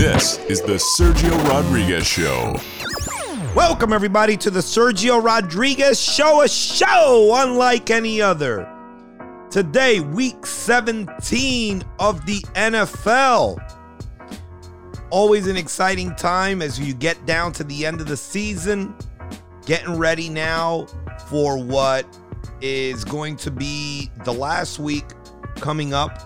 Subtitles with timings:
[0.00, 2.58] This is the Sergio Rodriguez Show.
[3.54, 8.66] Welcome, everybody, to the Sergio Rodriguez Show, a show unlike any other.
[9.50, 13.58] Today, week 17 of the NFL.
[15.10, 18.94] Always an exciting time as you get down to the end of the season.
[19.66, 20.86] Getting ready now
[21.28, 22.06] for what
[22.62, 25.04] is going to be the last week
[25.56, 26.22] coming up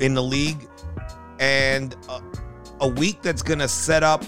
[0.00, 0.69] in the league
[1.40, 2.22] and a,
[2.82, 4.24] a week that's going to set up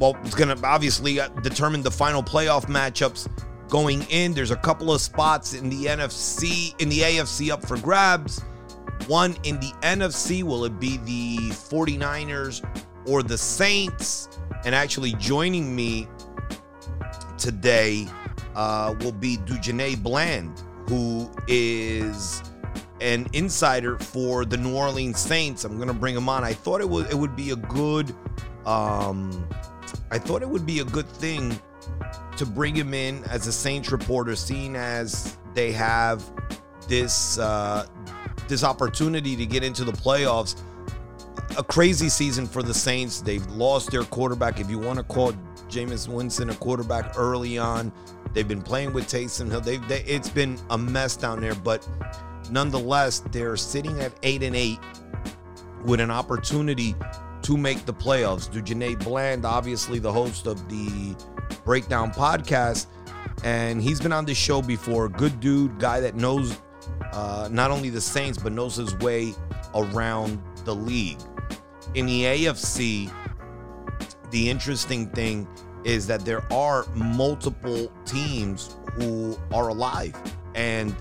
[0.00, 3.28] well it's going to obviously uh, determine the final playoff matchups
[3.74, 4.32] going in.
[4.34, 8.40] There's a couple of spots in the NFC in the AFC up for grabs.
[9.08, 12.64] One in the NFC will it be the 49ers
[13.06, 14.28] or the Saints?
[14.64, 16.08] And actually joining me
[17.36, 18.06] today
[18.54, 22.42] uh, will be Dujunnea Bland who is
[23.04, 25.64] an insider for the New Orleans Saints.
[25.64, 26.42] I'm gonna bring him on.
[26.42, 28.14] I thought it would it would be a good
[28.64, 29.46] um
[30.10, 31.60] I thought it would be a good thing
[32.38, 36.24] to bring him in as a Saints reporter, seeing as they have
[36.88, 37.86] this uh
[38.48, 40.60] this opportunity to get into the playoffs.
[41.58, 43.20] A crazy season for the Saints.
[43.20, 44.60] They've lost their quarterback.
[44.60, 45.32] If you want to call
[45.68, 47.92] Jameis Winston a quarterback early on,
[48.32, 49.60] they've been playing with Taysom Hill.
[49.60, 51.86] They've they, it's been a mess down there, but
[52.50, 54.78] nonetheless, they're sitting at eight and eight
[55.84, 56.94] with an opportunity
[57.42, 58.48] to make the playoffs.
[58.48, 61.14] Dujunnea Bland, obviously the host of the
[61.64, 62.86] Breakdown podcast,
[63.42, 65.08] and he's been on this show before.
[65.08, 66.58] Good dude, guy that knows
[67.12, 69.34] uh, not only the Saints but knows his way
[69.74, 71.18] around the league.
[71.94, 73.12] In the AFC,
[74.30, 75.46] the interesting thing
[75.84, 80.14] is that there are multiple teams who are alive
[80.54, 80.94] and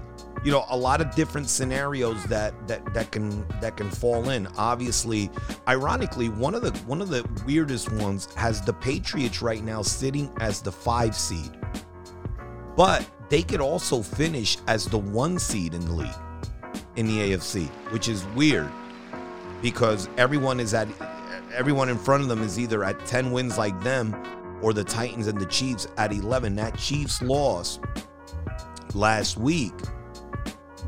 [0.43, 4.47] you know a lot of different scenarios that that that can that can fall in.
[4.57, 5.29] Obviously
[5.67, 10.31] ironically one of the one of the weirdest ones has the patriots right now sitting
[10.39, 11.51] as the 5 seed
[12.75, 16.09] but they could also finish as the 1 seed in the league
[16.95, 18.71] in the AFC which is weird
[19.61, 20.87] because everyone is at
[21.53, 24.15] everyone in front of them is either at 10 wins like them
[24.61, 27.79] or the Titans and the Chiefs at 11 that Chiefs loss
[28.93, 29.73] last week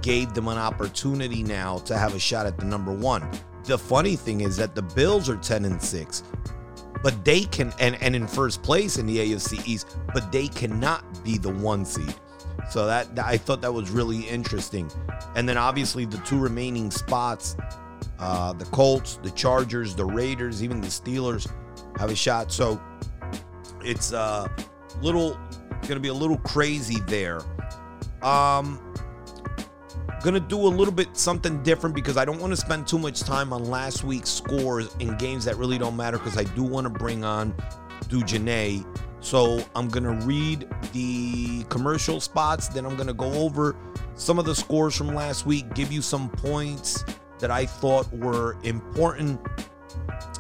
[0.02, 3.30] gave them an opportunity now to have a shot at the number one.
[3.64, 6.24] The funny thing is that the Bills are 10 and 6,
[7.02, 11.24] but they can, and, and in first place in the AFC East, but they cannot
[11.24, 12.14] be the one seed.
[12.70, 14.90] So that I thought that was really interesting.
[15.36, 17.56] And then obviously the two remaining spots,
[18.20, 21.52] uh, the Colts, the Chargers, the Raiders, even the Steelers
[21.98, 22.52] have a shot.
[22.52, 22.82] So
[23.84, 24.48] it's a uh,
[25.02, 25.38] little
[25.88, 27.42] gonna be a little crazy there.
[28.24, 28.94] Um,
[30.26, 33.20] Gonna do a little bit something different because I don't want to spend too much
[33.20, 36.86] time on last week's scores in games that really don't matter because I do want
[36.86, 37.54] to bring on
[38.06, 38.84] Dujunnea.
[39.20, 43.76] So I'm gonna read the commercial spots, then I'm gonna go over
[44.16, 47.06] some of the scores from last week, give you some points
[47.38, 49.40] that I thought were important,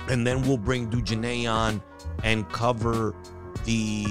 [0.09, 1.83] and then we'll bring Dujunnea on
[2.23, 3.13] and cover
[3.65, 4.05] the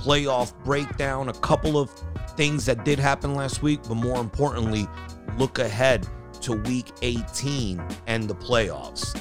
[0.00, 1.88] playoff breakdown, a couple of
[2.36, 4.86] things that did happen last week, but more importantly,
[5.38, 6.06] look ahead
[6.40, 9.20] to week 18 and the playoffs.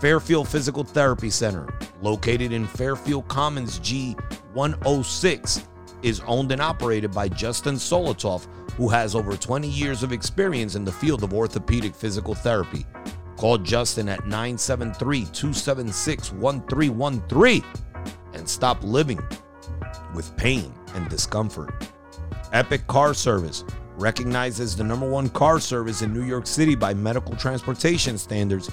[0.00, 1.68] Fairfield Physical Therapy Center,
[2.02, 4.12] located in Fairfield Commons G
[4.54, 5.68] 106,
[6.02, 10.84] is owned and operated by Justin Solotov, who has over 20 years of experience in
[10.84, 12.86] the field of orthopedic physical therapy.
[13.36, 17.64] Call Justin at 973 276 1313
[18.34, 19.20] and stop living
[20.14, 21.87] with pain and discomfort.
[22.52, 23.64] Epic Car Service,
[23.96, 28.70] recognized as the number one car service in New York City by medical transportation standards,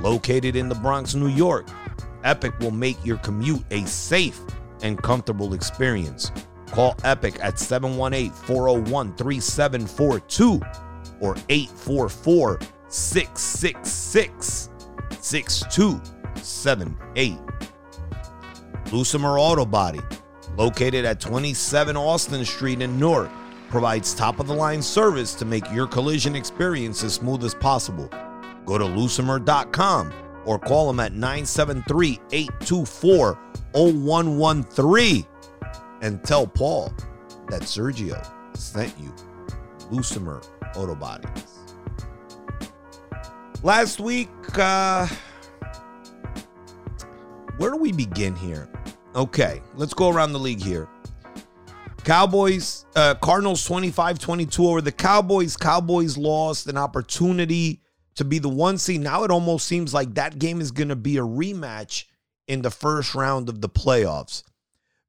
[0.00, 1.66] located in the Bronx, New York.
[2.24, 4.40] Epic will make your commute a safe
[4.82, 6.32] and comfortable experience.
[6.66, 10.60] Call Epic at 718 401 3742
[11.20, 14.68] or 844 666
[15.20, 17.38] 6278.
[18.86, 20.00] Lucimer Auto Body
[20.58, 23.30] located at 27 Austin Street in Newark,
[23.70, 28.10] provides top of the line service to make your collision experience as smooth as possible.
[28.66, 30.12] Go to lucimer.com
[30.44, 33.38] or call them at 973 824
[33.72, 35.26] 0113
[36.02, 36.92] and tell Paul
[37.48, 38.26] that Sergio
[38.56, 39.14] sent you
[39.90, 40.44] Lucimer
[40.74, 41.44] Auto Bodies.
[43.62, 44.28] Last week,
[44.58, 45.06] uh,
[47.58, 48.68] where do we begin here?
[49.18, 50.88] Okay, let's go around the league here.
[52.04, 55.56] Cowboys, uh, Cardinals 25 22 over the Cowboys.
[55.56, 57.82] Cowboys lost an opportunity
[58.14, 59.00] to be the one seed.
[59.00, 62.04] Now it almost seems like that game is going to be a rematch
[62.46, 64.44] in the first round of the playoffs.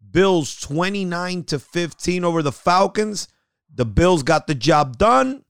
[0.09, 3.27] Bills 29 to 15 over the Falcons.
[3.75, 5.45] The Bills got the job done.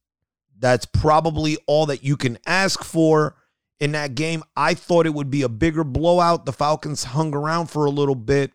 [0.60, 3.38] That's probably all that you can ask for
[3.80, 4.44] in that game.
[4.56, 6.46] I thought it would be a bigger blowout.
[6.46, 8.52] The Falcons hung around for a little bit,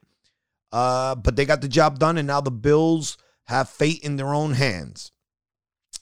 [0.73, 4.35] uh, but they got the job done, and now the Bills have fate in their
[4.35, 5.13] own hands.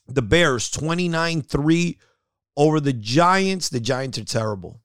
[0.07, 1.99] The Bears 29 3
[2.57, 3.69] over the Giants.
[3.69, 4.81] The Giants are terrible.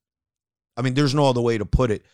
[0.75, 2.06] I mean, there's no other way to put it.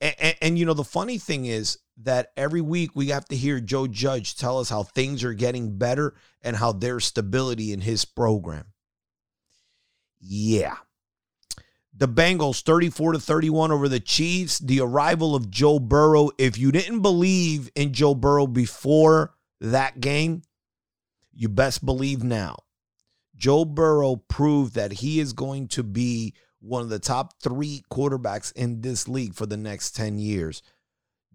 [0.00, 3.36] And, and, and, you know, the funny thing is that every week we have to
[3.36, 7.80] hear Joe Judge tell us how things are getting better and how there's stability in
[7.80, 8.66] his program.
[10.20, 10.76] Yeah.
[12.02, 14.58] The Bengals 34 to 31 over the Chiefs.
[14.58, 16.30] The arrival of Joe Burrow.
[16.36, 20.42] If you didn't believe in Joe Burrow before that game,
[21.32, 22.56] you best believe now.
[23.36, 28.52] Joe Burrow proved that he is going to be one of the top three quarterbacks
[28.54, 30.60] in this league for the next 10 years.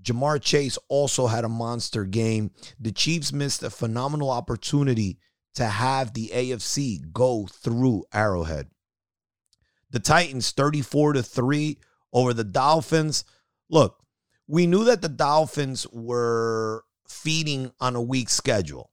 [0.04, 2.52] Ja'Marr Chase also had a monster game.
[2.78, 5.18] The Chiefs missed a phenomenal opportunity
[5.56, 8.68] to have the AFC go through Arrowhead.
[9.92, 11.78] The Titans 34 to 3
[12.14, 13.24] over the Dolphins.
[13.70, 14.04] Look,
[14.48, 18.92] we knew that the Dolphins were feeding on a weak schedule.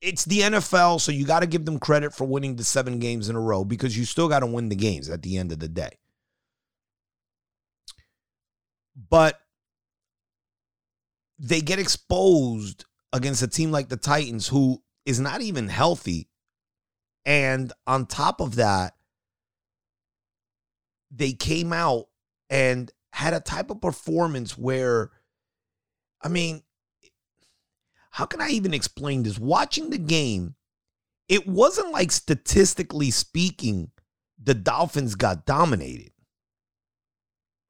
[0.00, 3.28] It's the NFL, so you got to give them credit for winning the seven games
[3.28, 5.58] in a row because you still got to win the games at the end of
[5.58, 5.98] the day.
[9.08, 9.38] But
[11.38, 16.28] they get exposed against a team like the Titans, who is not even healthy.
[17.26, 18.94] And on top of that,
[21.10, 22.06] they came out
[22.48, 25.10] and had a type of performance where,
[26.22, 26.62] I mean,
[28.10, 29.38] how can I even explain this?
[29.38, 30.54] Watching the game,
[31.28, 33.90] it wasn't like statistically speaking,
[34.42, 36.12] the Dolphins got dominated,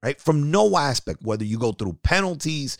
[0.01, 0.19] right?
[0.19, 2.77] From no aspect, whether you go through penalties,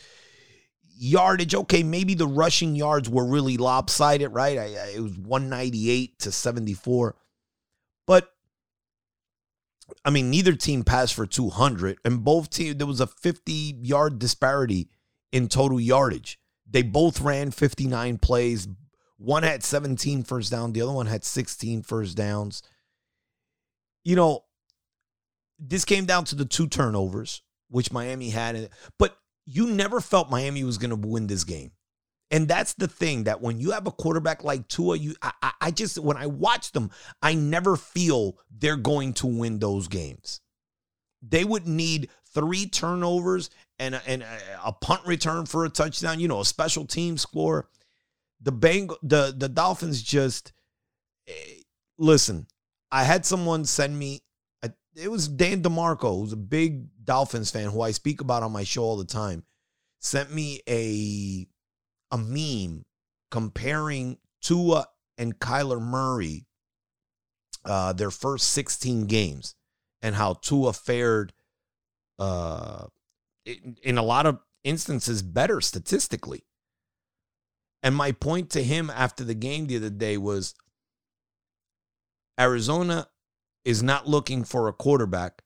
[0.95, 4.57] yardage, okay, maybe the rushing yards were really lopsided, right?
[4.57, 7.15] I, I, it was 198 to 74.
[10.05, 13.51] I mean, neither team passed for 200, and both teams, there was a 50
[13.81, 14.89] yard disparity
[15.31, 16.39] in total yardage.
[16.69, 18.67] They both ran 59 plays.
[19.17, 22.63] One had 17 first down, the other one had 16 first downs.
[24.03, 24.45] You know,
[25.59, 28.69] this came down to the two turnovers, which Miami had.
[28.97, 29.15] But
[29.45, 31.71] you never felt Miami was going to win this game.
[32.31, 35.71] And that's the thing that when you have a quarterback like Tua, you I, I
[35.71, 36.89] just when I watch them,
[37.21, 40.39] I never feel they're going to win those games.
[41.21, 43.49] They would need three turnovers
[43.79, 44.25] and a, and
[44.63, 46.21] a punt return for a touchdown.
[46.21, 47.67] You know, a special team score.
[48.41, 50.53] The Bang the the Dolphins just
[51.27, 51.33] eh,
[51.97, 52.47] listen.
[52.93, 54.21] I had someone send me.
[54.63, 58.53] A, it was Dan DeMarco, who's a big Dolphins fan, who I speak about on
[58.53, 59.43] my show all the time.
[59.99, 61.45] Sent me a
[62.11, 62.85] a meme
[63.29, 64.87] comparing Tua
[65.17, 66.45] and Kyler Murray,
[67.65, 69.55] uh, their first 16 games,
[70.01, 71.33] and how Tua fared
[72.19, 72.85] uh,
[73.45, 76.43] in, in a lot of instances better statistically.
[77.83, 80.53] And my point to him after the game the other day was
[82.39, 83.07] Arizona
[83.65, 85.43] is not looking for a quarterback,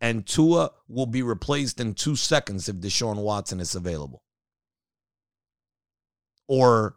[0.00, 4.22] and Tua will be replaced in two seconds if Deshaun Watson is available.
[6.48, 6.96] Or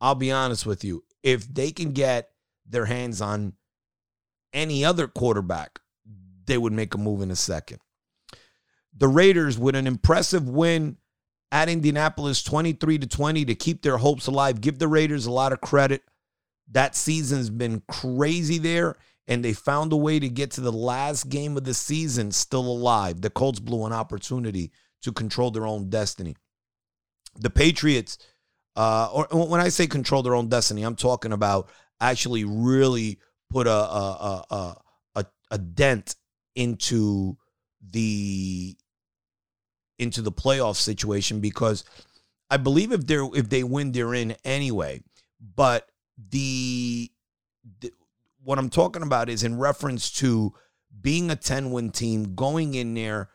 [0.00, 2.30] I'll be honest with you, if they can get
[2.68, 3.54] their hands on
[4.52, 5.80] any other quarterback,
[6.46, 7.78] they would make a move in a second.
[8.96, 10.96] The Raiders with an impressive win
[11.52, 14.60] at Indianapolis 23 to 20 to keep their hopes alive.
[14.60, 16.02] Give the Raiders a lot of credit.
[16.70, 21.28] That season's been crazy there and they found a way to get to the last
[21.28, 23.20] game of the season still alive.
[23.20, 26.36] The Colts blew an opportunity to control their own destiny.
[27.38, 28.18] The Patriots
[28.76, 33.18] uh, or when I say control their own destiny, I'm talking about actually really
[33.50, 34.76] put a a a,
[35.16, 36.16] a, a dent
[36.54, 37.36] into
[37.82, 38.76] the
[39.98, 41.84] into the playoff situation because
[42.50, 45.02] I believe if they're if they win, they're in anyway.
[45.54, 45.88] But
[46.30, 47.10] the,
[47.80, 47.92] the
[48.42, 50.54] what I'm talking about is in reference to
[51.00, 53.30] being a 10 win team, going in there,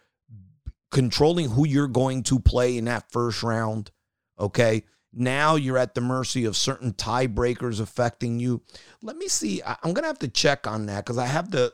[0.92, 3.92] controlling who you're going to play in that first round.
[4.40, 4.84] Okay.
[5.18, 8.62] Now you're at the mercy of certain tiebreakers affecting you.
[9.02, 9.62] Let me see.
[9.66, 11.74] I'm gonna have to check on that because I have the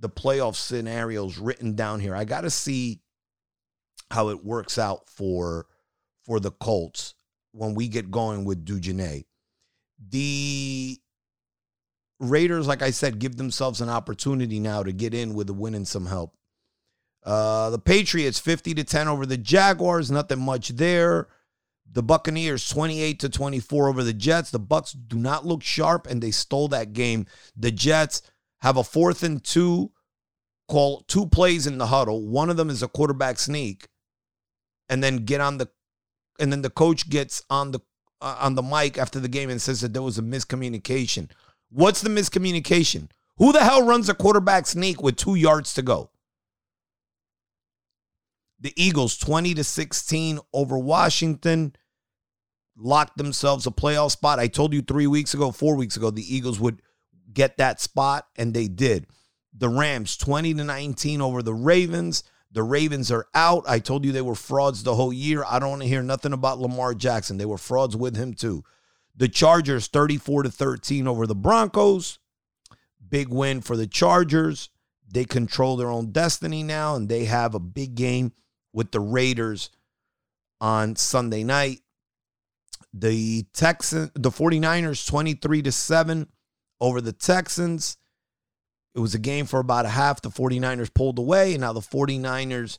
[0.00, 2.16] the playoff scenarios written down here.
[2.16, 3.00] I got to see
[4.10, 5.66] how it works out for
[6.24, 7.14] for the Colts
[7.52, 9.24] when we get going with Dujunnea.
[10.08, 10.98] The
[12.18, 15.74] Raiders, like I said, give themselves an opportunity now to get in with a win
[15.74, 16.36] and some help.
[17.24, 21.28] Uh, the Patriots 50 to 10 over the Jaguars, nothing much there.
[21.92, 24.50] The Buccaneers 28 to 24 over the Jets.
[24.50, 27.26] The Bucks do not look sharp and they stole that game.
[27.56, 28.22] The Jets
[28.60, 29.90] have a fourth and two
[30.68, 32.26] call two plays in the huddle.
[32.26, 33.88] One of them is a quarterback sneak
[34.88, 35.68] and then get on the
[36.38, 37.80] and then the coach gets on the
[38.20, 41.30] uh, on the mic after the game and says that there was a miscommunication.
[41.70, 43.08] What's the miscommunication?
[43.38, 46.10] Who the hell runs a quarterback sneak with 2 yards to go?
[48.60, 51.74] The Eagles 20 to 16 over Washington
[52.76, 54.38] locked themselves a playoff spot.
[54.38, 56.82] I told you 3 weeks ago, 4 weeks ago the Eagles would
[57.32, 59.06] get that spot and they did.
[59.52, 62.24] The Rams 20 to 19 over the Ravens.
[62.52, 63.64] The Ravens are out.
[63.68, 65.44] I told you they were frauds the whole year.
[65.48, 67.36] I don't want to hear nothing about Lamar Jackson.
[67.36, 68.64] They were frauds with him too.
[69.14, 72.18] The Chargers 34 to 13 over the Broncos.
[73.08, 74.70] Big win for the Chargers.
[75.12, 78.32] They control their own destiny now and they have a big game
[78.72, 79.70] with the Raiders
[80.60, 81.80] on Sunday night.
[82.92, 86.28] The Texans the 49ers 23 to 7
[86.80, 87.96] over the Texans.
[88.94, 90.20] It was a game for about a half.
[90.20, 92.78] The 49ers pulled away, and now the 49ers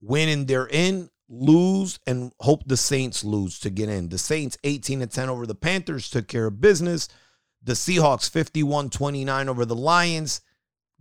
[0.00, 4.08] win and they're in, lose, and hope the Saints lose to get in.
[4.08, 7.08] The Saints 18 to 10 over the Panthers took care of business.
[7.62, 10.40] The Seahawks 51 29 over the Lions.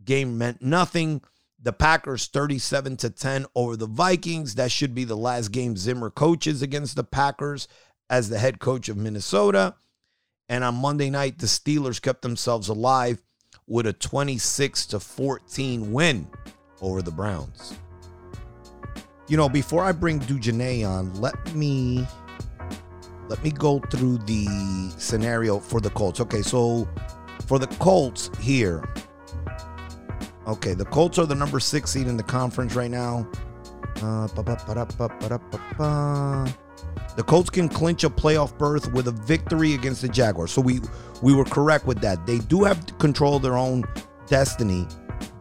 [0.03, 1.21] Game meant nothing.
[1.61, 4.55] The Packers 37 to 10 over the Vikings.
[4.55, 7.69] That should be the last game Zimmer coaches against the Packers
[8.09, 9.75] as the head coach of Minnesota.
[10.49, 13.21] And on Monday night, the Steelers kept themselves alive
[13.67, 16.27] with a 26 to 14 win
[16.81, 17.75] over the Browns.
[19.27, 22.05] You know, before I bring Dujunnea on, let me
[23.29, 24.45] let me go through the
[24.97, 26.19] scenario for the Colts.
[26.19, 26.87] Okay, so
[27.47, 28.87] for the Colts here.
[30.45, 33.25] Okay, the Colts are the number six seed in the conference right now.
[34.01, 34.27] Uh,
[37.15, 40.51] the Colts can clinch a playoff berth with a victory against the Jaguars.
[40.51, 40.81] So we
[41.21, 42.25] we were correct with that.
[42.25, 43.83] They do have control of their own
[44.27, 44.87] destiny,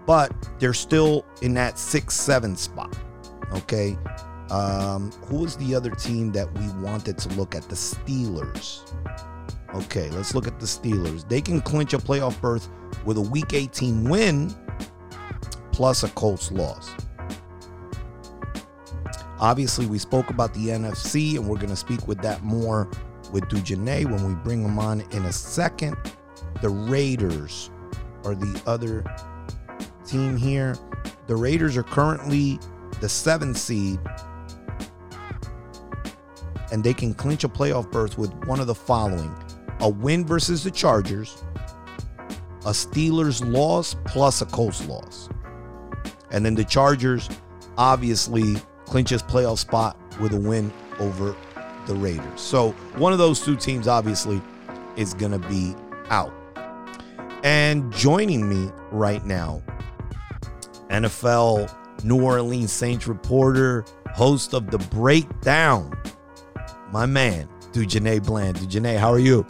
[0.06, 2.96] but they're still in that six seven spot.
[3.54, 3.98] Okay.
[4.50, 7.62] Um, who was the other team that we wanted to look at?
[7.70, 8.80] The Steelers.
[9.74, 11.26] Okay, let's look at the Steelers.
[11.26, 12.68] They can clinch a playoff berth
[13.06, 14.54] with a Week 18 win
[15.72, 16.90] plus a Colts loss.
[19.42, 22.88] Obviously, we spoke about the NFC, and we're going to speak with that more
[23.32, 25.96] with Dujunnea when we bring him on in a second.
[26.60, 27.68] The Raiders
[28.24, 29.04] are the other
[30.06, 30.76] team here.
[31.26, 32.60] The Raiders are currently
[33.00, 33.98] the seventh seed,
[36.70, 39.34] and they can clinch a playoff berth with one of the following
[39.80, 41.42] a win versus the Chargers,
[42.64, 45.28] a Steelers loss plus a Colts loss.
[46.30, 47.28] And then the Chargers
[47.76, 48.54] obviously
[48.92, 51.34] clinches playoff spot with a win over
[51.86, 52.38] the Raiders.
[52.38, 54.42] So one of those two teams obviously
[54.96, 55.74] is going to be
[56.10, 56.30] out.
[57.42, 59.62] And joining me right now,
[60.90, 65.98] NFL New Orleans Saints reporter, host of The Breakdown,
[66.92, 68.58] my man, Dujunnea Bland.
[68.58, 69.46] Dujunnea, how are you?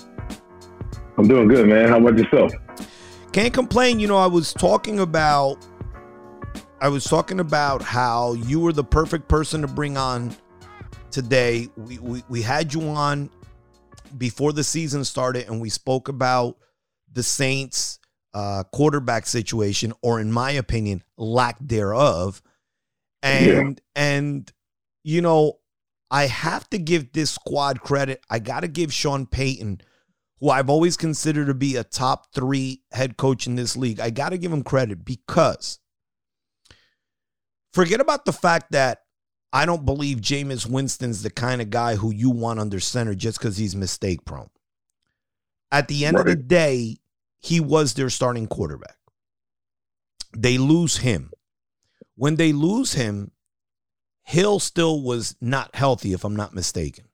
[1.18, 1.88] I'm doing good, man.
[1.88, 2.52] How about yourself?
[3.32, 3.99] Can't complain.
[3.99, 5.56] You know, I was talking about
[6.82, 10.34] I was talking about how you were the perfect person to bring on
[11.12, 11.68] today.
[11.76, 13.30] We, we, we had you on
[14.18, 16.56] before the season started, and we spoke about
[17.12, 18.00] the Saints'
[18.34, 22.42] uh, quarterback situation, or in my opinion, lack thereof.
[23.22, 24.02] And yeah.
[24.02, 24.52] and
[25.04, 25.60] you know,
[26.10, 28.24] I have to give this squad credit.
[28.28, 29.82] I got to give Sean Payton,
[30.40, 34.00] who I've always considered to be a top three head coach in this league.
[34.00, 35.78] I got to give him credit because
[37.72, 39.02] Forget about the fact that
[39.52, 43.38] I don't believe Jameis Winston's the kind of guy who you want under center just
[43.38, 44.50] because he's mistake prone.
[45.70, 46.26] At the end right.
[46.26, 46.98] of the day,
[47.38, 48.96] he was their starting quarterback.
[50.36, 51.32] They lose him.
[52.14, 53.32] When they lose him,
[54.24, 57.06] Hill still was not healthy, if I'm not mistaken.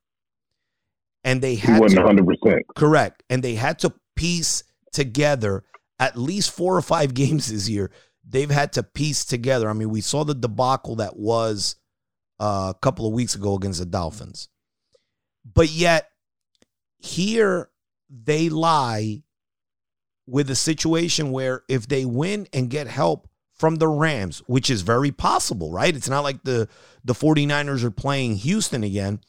[1.24, 2.60] And they had he wasn't to, 100%.
[2.76, 3.22] Correct.
[3.30, 5.64] And they had to piece together
[5.98, 7.90] at least four or five games this year
[8.28, 9.68] they've had to piece together.
[9.68, 11.76] I mean, we saw the debacle that was
[12.38, 14.48] uh, a couple of weeks ago against the Dolphins.
[15.44, 16.10] But yet,
[16.98, 17.70] here
[18.10, 19.22] they lie
[20.26, 24.82] with a situation where if they win and get help from the Rams, which is
[24.82, 25.96] very possible, right?
[25.96, 26.68] It's not like the,
[27.04, 29.20] the 49ers are playing Houston again.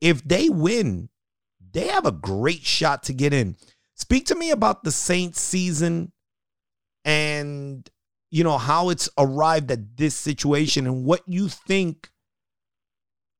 [0.00, 1.08] If they win,
[1.72, 3.56] they have a great shot to get in.
[3.94, 6.12] Speak to me about the Saints season
[7.04, 7.88] and
[8.30, 12.10] you know how it's arrived at this situation and what you think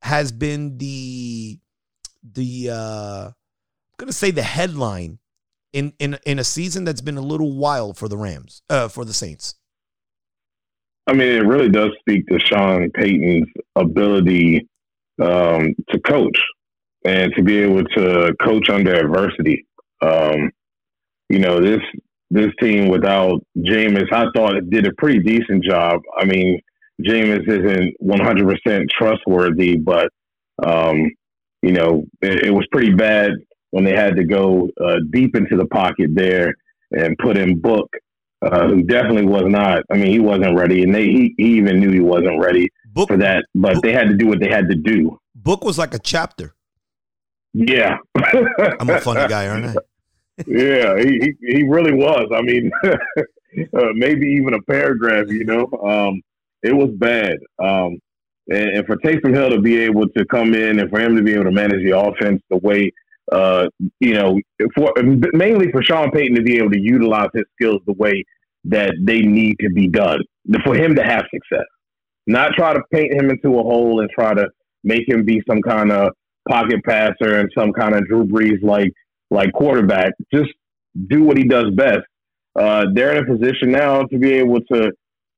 [0.03, 1.59] has been the
[2.23, 3.35] the uh I'm
[3.97, 5.19] gonna say the headline
[5.73, 9.05] in in in a season that's been a little wild for the Rams, uh for
[9.05, 9.55] the Saints.
[11.07, 14.69] I mean, it really does speak to Sean Payton's ability
[15.21, 16.39] um, to coach
[17.05, 19.67] and to be able to coach under adversity.
[20.01, 20.53] Um,
[21.29, 21.81] you know, this
[22.31, 26.01] this team without Jameis, I thought it did a pretty decent job.
[26.17, 26.61] I mean,
[27.05, 30.09] Jameis isn't 100% trustworthy, but,
[30.65, 31.11] um,
[31.63, 33.33] you know, it, it, was pretty bad
[33.71, 36.55] when they had to go uh, deep into the pocket there
[36.93, 37.89] and put in Book,
[38.43, 39.83] uh, who definitely was not.
[39.91, 43.09] I mean, he wasn't ready, and they he, he even knew he wasn't ready Book,
[43.09, 43.45] for that.
[43.55, 45.19] But Book, they had to do what they had to do.
[45.35, 46.55] Book was like a chapter.
[47.53, 47.99] Yeah,
[48.81, 49.75] I'm a funny guy, aren't I?
[50.47, 52.29] Yeah, he, he really was.
[52.35, 55.27] I mean, uh, maybe even a paragraph.
[55.29, 56.23] You know, um,
[56.63, 57.39] it was bad.
[57.59, 57.99] Um,
[58.49, 61.23] and, and, for Taysom Hill to be able to come in and for him to
[61.23, 62.93] be able to manage the offense the way,
[63.33, 63.67] uh,
[64.01, 64.39] you know,
[64.75, 64.93] for
[65.33, 68.25] mainly for Sean Payton to be able to utilize his skills the way
[68.65, 70.21] that they need to be done
[70.65, 71.67] for him to have success.
[72.27, 74.49] Not try to paint him into a hole and try to
[74.85, 76.13] make him be some kind of
[76.49, 78.93] pocket passer and some kind of Drew Brees like
[79.31, 80.13] like quarterback.
[80.33, 80.51] Just
[81.09, 82.01] do what he does best.
[82.59, 84.91] Uh, they're in a position now to be able to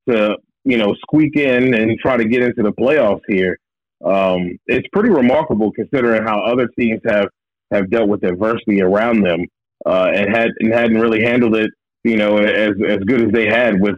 [0.09, 3.57] to you know squeak in and try to get into the playoffs here.
[4.03, 7.27] Um, it's pretty remarkable considering how other teams have
[7.71, 9.45] have dealt with adversity around them
[9.85, 11.69] uh, and had and hadn't really handled it
[12.03, 13.95] you know as as good as they had with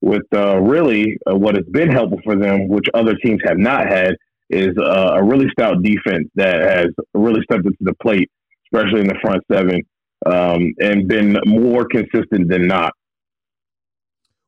[0.00, 3.86] with uh, really uh, what has been helpful for them, which other teams have not
[3.88, 4.14] had,
[4.50, 8.30] is uh, a really stout defense that has really stepped into the plate
[8.66, 9.80] especially in the front seven,
[10.26, 12.92] um, and been more consistent than not.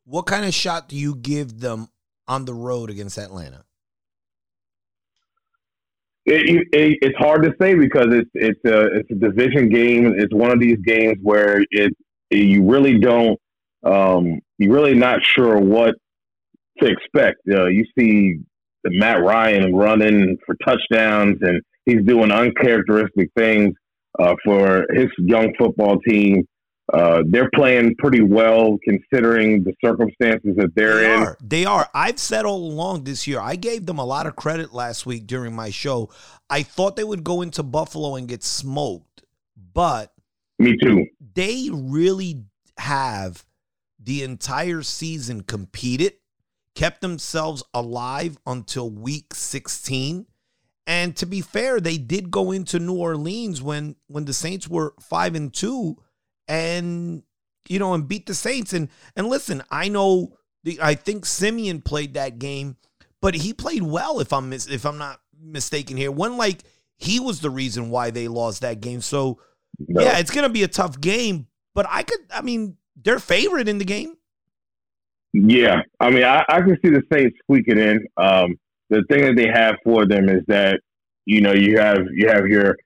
[0.04, 1.88] What kind of shot do you give them
[2.28, 3.64] on the road against Atlanta?
[6.24, 10.14] It, it, it's hard to say because it's it's a it's a division game.
[10.16, 11.92] It's one of these games where it,
[12.30, 13.38] you really don't
[13.84, 15.94] um, you're really not sure what
[16.80, 17.38] to expect.
[17.48, 18.40] Uh, you see
[18.84, 23.74] Matt Ryan running for touchdowns and he's doing uncharacteristic things
[24.18, 26.46] uh, for his young football team.
[26.92, 31.20] Uh, they're playing pretty well considering the circumstances that they're they in.
[31.20, 31.36] Are.
[31.42, 31.88] They are.
[31.92, 35.26] I've said all along this year, I gave them a lot of credit last week
[35.26, 36.10] during my show.
[36.48, 39.24] I thought they would go into Buffalo and get smoked,
[39.72, 40.12] but.
[40.58, 41.06] Me too.
[41.34, 42.44] They really
[42.78, 43.44] have
[43.98, 46.14] the entire season competed,
[46.76, 50.26] kept themselves alive until week 16
[50.86, 54.94] and to be fair, they did go into New Orleans when when the Saints were
[55.00, 55.96] five and two,
[56.46, 57.22] and
[57.68, 58.72] you know, and beat the Saints.
[58.72, 62.76] And and listen, I know the I think Siemian played that game,
[63.20, 64.20] but he played well.
[64.20, 66.62] If I'm if I'm not mistaken here, one like
[66.98, 69.00] he was the reason why they lost that game.
[69.00, 69.40] So
[69.78, 70.02] no.
[70.02, 71.48] yeah, it's gonna be a tough game.
[71.74, 74.16] But I could, I mean, they're favorite in the game.
[75.34, 78.06] Yeah, I mean, I, I can see the Saints squeaking in.
[78.16, 78.58] Um,
[78.90, 80.80] the thing that they have for them is that
[81.24, 82.76] you know you have you have your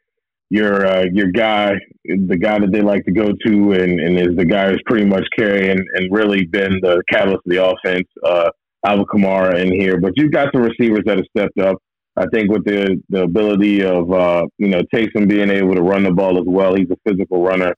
[0.51, 4.37] your uh, your guy, the guy that they like to go to, and, and is
[4.37, 8.07] the guy who's pretty much carrying and really been the catalyst of the offense.
[8.25, 8.51] Uh,
[8.85, 11.77] Alvin Kamara in here, but you've got some receivers that have stepped up.
[12.17, 16.03] I think with the the ability of uh, you know Taysom being able to run
[16.03, 17.75] the ball as well, he's a physical runner.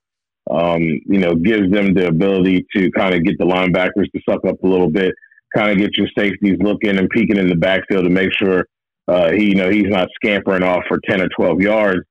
[0.50, 4.44] Um, you know, gives them the ability to kind of get the linebackers to suck
[4.44, 5.14] up a little bit
[5.54, 8.66] kind of get your safeties looking and peeking in the backfield to make sure
[9.08, 12.02] uh, he, you know, he's not scampering off for ten or twelve yards.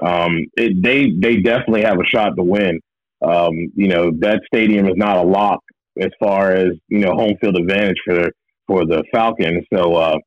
[0.00, 2.80] Um, it, they they definitely have a shot to win.
[3.22, 5.60] Um, you know, that stadium is not a lock
[6.00, 8.30] as far as you know home field advantage for
[8.66, 9.64] for the Falcons.
[9.72, 10.18] So, uh,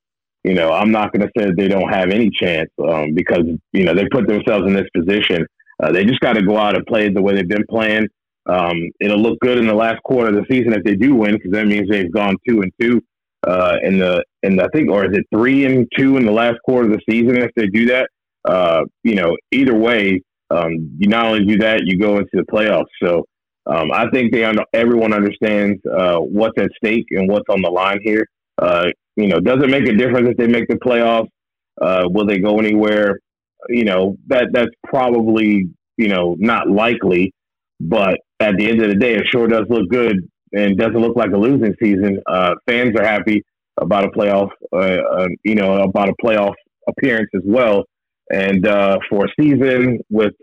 [0.44, 3.86] you know, I'm not going to say they don't have any chance um, because you
[3.86, 5.46] know they put themselves in this position.
[5.82, 8.08] Uh, they just got to go out and play the way they've been playing.
[8.48, 11.34] Um, it'll look good in the last quarter of the season if they do win,
[11.34, 13.02] because that means they've gone two and two
[13.48, 16.32] uh, in the in the, I think, or is it three and two in the
[16.32, 18.10] last quarter of the season if they do that?
[18.46, 22.44] Uh, you know, either way, um, you not only do that, you go into the
[22.44, 22.86] playoffs.
[23.02, 23.26] So
[23.68, 28.00] um, I think they everyone understands uh, what's at stake and what's on the line
[28.04, 28.26] here.
[28.58, 31.30] Uh, you know, does it make a difference if they make the playoffs?
[31.80, 33.20] Uh, will they go anywhere?
[33.70, 37.34] You know, that that's probably you know not likely.
[37.90, 40.18] But at the end of the day, it sure does look good
[40.54, 42.22] and doesn't look like a losing season.
[42.28, 43.44] Uh, fans are happy
[43.80, 46.54] about a playoff, uh, uh, you know, about a playoff
[46.88, 47.84] appearance as well.
[48.32, 50.34] And uh, for a season with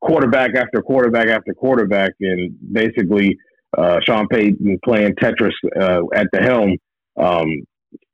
[0.00, 3.36] quarterback after quarterback after quarterback, and basically
[3.76, 6.76] uh, Sean Payton playing Tetris uh, at the helm.
[7.18, 7.62] Um,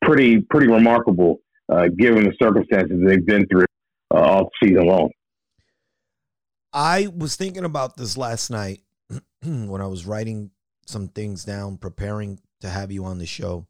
[0.03, 1.39] pretty pretty remarkable
[1.97, 3.65] given the circumstances they've been through
[4.11, 5.11] all season long.
[6.73, 8.81] I was thinking about this last night
[9.43, 10.51] when I was writing
[10.87, 13.67] some things down, preparing to have you on the show.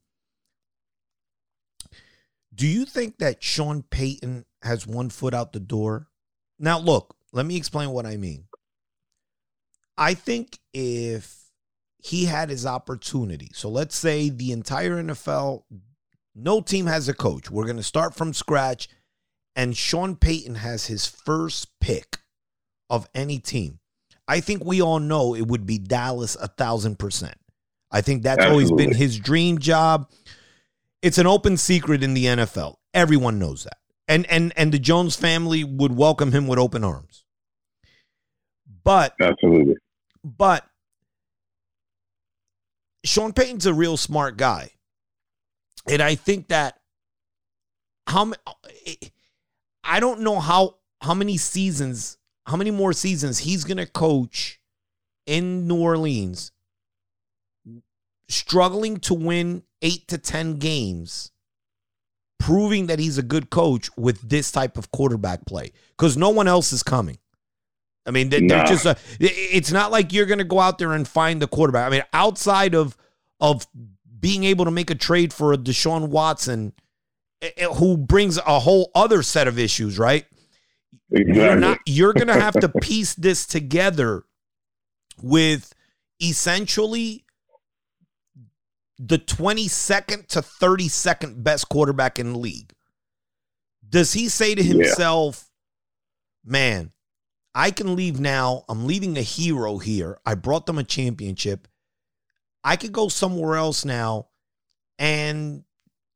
[2.54, 6.08] Do you think that Sean Payton has one foot out the door?
[6.58, 8.44] Now, look, let me explain what I mean.
[9.96, 11.50] I think if
[11.98, 15.64] he had his opportunity, so let's say the entire NFL,
[16.34, 17.50] no team has a coach.
[17.50, 18.88] We're going to start from scratch,
[19.56, 22.18] and Sean Payton has his first pick
[22.92, 23.80] of any team.
[24.28, 27.34] I think we all know it would be Dallas a thousand percent.
[27.90, 28.64] I think that's Absolutely.
[28.64, 30.08] always been his dream job.
[31.00, 32.76] It's an open secret in the NFL.
[32.94, 33.78] Everyone knows that.
[34.06, 37.24] And and and the Jones family would welcome him with open arms.
[38.84, 39.76] But Absolutely.
[40.22, 40.64] But
[43.04, 44.70] Sean Payton's a real smart guy.
[45.88, 46.78] And I think that
[48.06, 48.32] how
[49.82, 54.60] I don't know how how many seasons, how many more seasons he's going to coach
[55.26, 56.52] in New Orleans
[58.28, 61.30] struggling to win 8 to 10 games
[62.38, 66.48] proving that he's a good coach with this type of quarterback play cuz no one
[66.48, 67.18] else is coming.
[68.04, 68.64] I mean, they're, nah.
[68.64, 68.86] just.
[68.86, 71.86] Uh, a, it's not like you're going to go out there and find the quarterback.
[71.86, 72.96] I mean, outside of
[73.40, 73.66] of
[74.18, 76.72] being able to make a trade for a Deshaun Watson,
[77.76, 80.26] who brings a whole other set of issues, right?
[81.12, 81.42] Exactly.
[81.42, 81.78] You're not.
[81.86, 84.24] You're going to have to piece this together
[85.20, 85.72] with
[86.20, 87.24] essentially
[88.98, 92.72] the 22nd to 32nd best quarterback in the league.
[93.88, 95.50] Does he say to himself,
[96.44, 96.52] yeah.
[96.52, 96.92] man,
[97.54, 98.64] I can leave now.
[98.68, 100.18] I'm leaving a hero here.
[100.24, 101.68] I brought them a championship.
[102.64, 104.28] I could go somewhere else now
[104.98, 105.64] and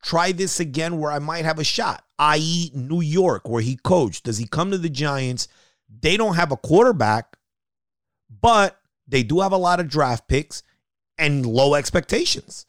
[0.06, 4.24] try this again where I might have a shot, i.e., New York, where he coached.
[4.24, 5.48] Does he come to the Giants?
[6.00, 7.36] They don't have a quarterback,
[8.40, 10.62] but they do have a lot of draft picks
[11.18, 12.66] and low expectations.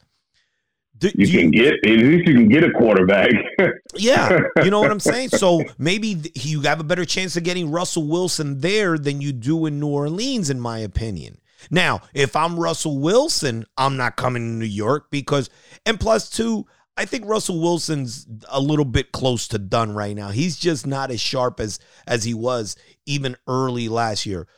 [0.96, 3.30] Do, you can you, get at least you can get a quarterback.
[3.94, 5.28] yeah, you know what I'm saying.
[5.28, 9.66] So maybe you have a better chance of getting Russell Wilson there than you do
[9.66, 11.38] in New Orleans, in my opinion.
[11.70, 15.50] Now, if I'm Russell Wilson, I'm not coming to New York because,
[15.86, 16.66] and plus two,
[16.98, 20.30] I think Russell Wilson's a little bit close to done right now.
[20.30, 22.74] He's just not as sharp as as he was
[23.06, 24.48] even early last year.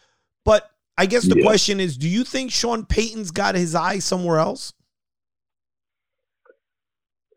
[0.47, 1.45] But I guess the yeah.
[1.45, 4.73] question is, do you think Sean Payton's got his eye somewhere else?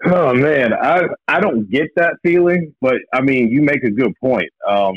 [0.06, 4.14] Oh man, I I don't get that feeling, but I mean, you make a good
[4.22, 4.50] point.
[4.66, 4.96] Um,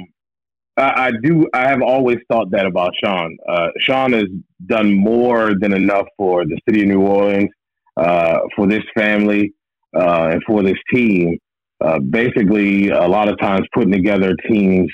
[0.76, 1.48] I, I, do.
[1.52, 3.36] I have always thought that about Sean.
[3.48, 4.26] Uh, Sean has
[4.66, 7.50] done more than enough for the city of New Orleans,
[7.96, 9.52] uh, for this family,
[9.94, 11.38] uh, and for this team.
[11.84, 14.90] Uh, basically, a lot of times putting together teams,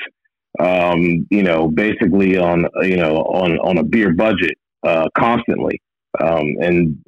[0.58, 5.80] um, you know, basically on you know on on a beer budget uh, constantly,
[6.20, 6.98] um, and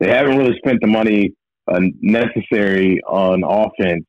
[0.00, 1.32] they haven't really spent the money
[1.72, 4.04] uh, necessary on offense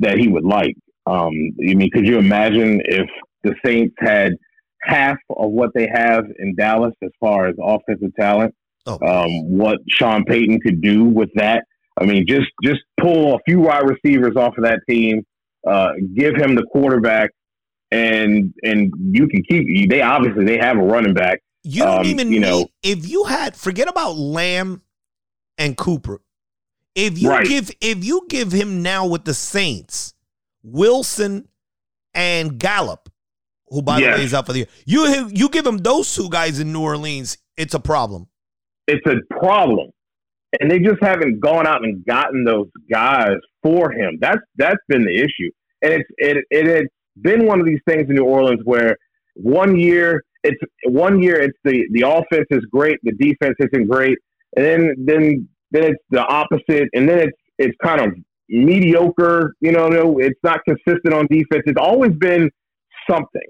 [0.00, 0.74] that he would like.
[1.06, 1.32] Um,
[1.66, 3.08] I mean, could you imagine if
[3.42, 4.32] the Saints had
[4.82, 8.54] half of what they have in Dallas as far as offensive talent?
[8.86, 8.98] Oh.
[9.06, 11.64] Um, what Sean Payton could do with that?
[12.00, 15.24] I mean, just just pull a few wide receivers off of that team,
[15.66, 17.30] uh, give him the quarterback,
[17.90, 19.90] and and you can keep.
[19.90, 21.40] They obviously they have a running back.
[21.62, 24.82] You don't um, even you know if you had forget about Lamb
[25.58, 26.20] and Cooper.
[26.94, 27.46] If you right.
[27.46, 30.14] give if you give him now with the Saints,
[30.62, 31.48] Wilson
[32.14, 33.10] and Gallup,
[33.68, 34.14] who by yes.
[34.14, 36.72] the way is out for the year, you you give him those two guys in
[36.72, 38.26] New Orleans, it's a problem.
[38.88, 39.90] It's a problem,
[40.58, 44.18] and they just haven't gone out and gotten those guys for him.
[44.20, 45.50] That's that's been the issue,
[45.82, 46.86] and it's it it has
[47.20, 48.96] been one of these things in New Orleans where
[49.34, 54.18] one year it's one year it's the the offense is great, the defense isn't great,
[54.56, 58.12] and then then then it's the opposite, and then it's it's kind of
[58.48, 59.54] mediocre.
[59.60, 61.62] You know, it's not consistent on defense.
[61.66, 62.50] It's always been
[63.08, 63.48] something,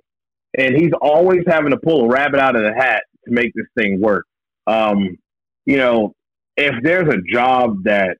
[0.58, 3.66] and he's always having to pull a rabbit out of the hat to make this
[3.78, 4.26] thing work.
[4.66, 5.16] Um,
[5.64, 6.12] you know,
[6.56, 8.16] if there's a job that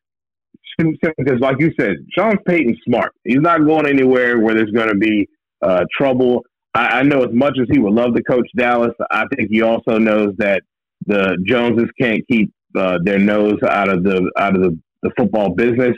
[0.78, 3.12] because, like you said, Sean Payton's smart.
[3.24, 5.28] He's not going anywhere where there's going to be
[5.62, 6.44] uh, trouble.
[6.74, 9.60] I, I know as much as he would love to coach Dallas, I think he
[9.60, 10.62] also knows that
[11.06, 15.54] the Joneses can't keep uh, their nose out of the out of the, the football
[15.54, 15.96] business,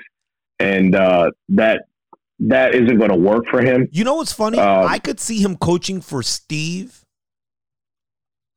[0.58, 1.84] and uh, that
[2.40, 3.86] that isn't going to work for him.
[3.92, 4.58] You know what's funny?
[4.58, 7.02] Um, I could see him coaching for Steve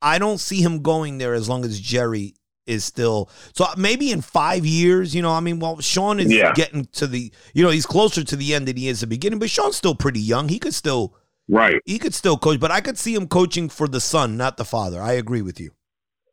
[0.06, 2.35] I don't see him going there as long as Jerry
[2.66, 3.30] is still.
[3.54, 6.52] So maybe in five years, you know, I mean, well, Sean is Yeah.
[6.54, 9.38] getting to the, you know, he's closer to the end than he is the beginning,
[9.38, 10.48] but Sean's still pretty young.
[10.48, 11.14] He could still,
[11.48, 14.56] Right, he could still coach, but I could see him coaching for the son, not
[14.56, 15.00] the father.
[15.00, 15.70] I agree with you.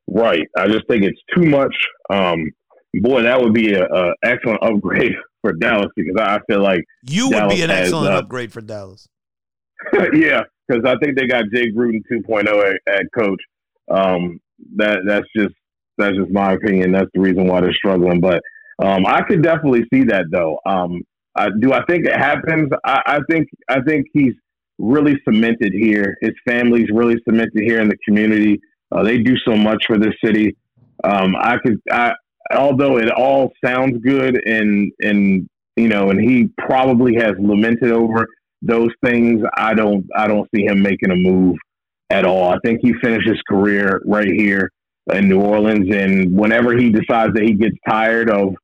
[0.07, 0.47] right.
[0.57, 1.75] I just think it's too much.
[2.09, 2.49] Um,
[2.95, 7.29] boy, that would be a, a excellent upgrade for Dallas because I feel like You
[7.29, 9.07] would be an has, excellent uh, upgrade for Dallas.
[10.13, 13.41] yeah, because I think they got Jay Gruden 2.0 at, at coach.
[13.91, 14.39] Um,
[14.77, 15.53] that that's just
[15.97, 16.91] that's just my opinion.
[16.91, 18.19] That's the reason why they're struggling.
[18.19, 18.41] But
[18.83, 20.59] um, I could definitely see that though.
[20.65, 21.01] Um,
[21.35, 22.69] I, do I think it happens?
[22.85, 24.33] I, I think I think he's
[24.77, 26.17] really cemented here.
[26.21, 28.59] His family's really cemented here in the community.
[28.91, 30.55] Uh, they do so much for this city.
[31.03, 32.13] Um, I could, I,
[32.55, 38.27] although it all sounds good and and you know, and he probably has lamented over
[38.61, 39.41] those things.
[39.57, 41.57] I don't, I don't see him making a move
[42.09, 42.53] at all.
[42.53, 44.69] I think he finished his career right here
[45.11, 48.55] in New Orleans, and whenever he decides that he gets tired of,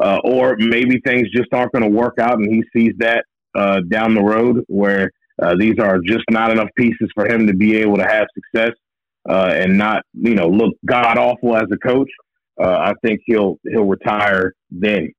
[0.00, 3.80] uh, or maybe things just aren't going to work out, and he sees that uh,
[3.88, 5.10] down the road where
[5.42, 8.72] uh, these are just not enough pieces for him to be able to have success
[9.28, 12.10] uh, and not, you know, look god awful as a coach.
[12.60, 15.12] Uh, I think he'll he'll retire then.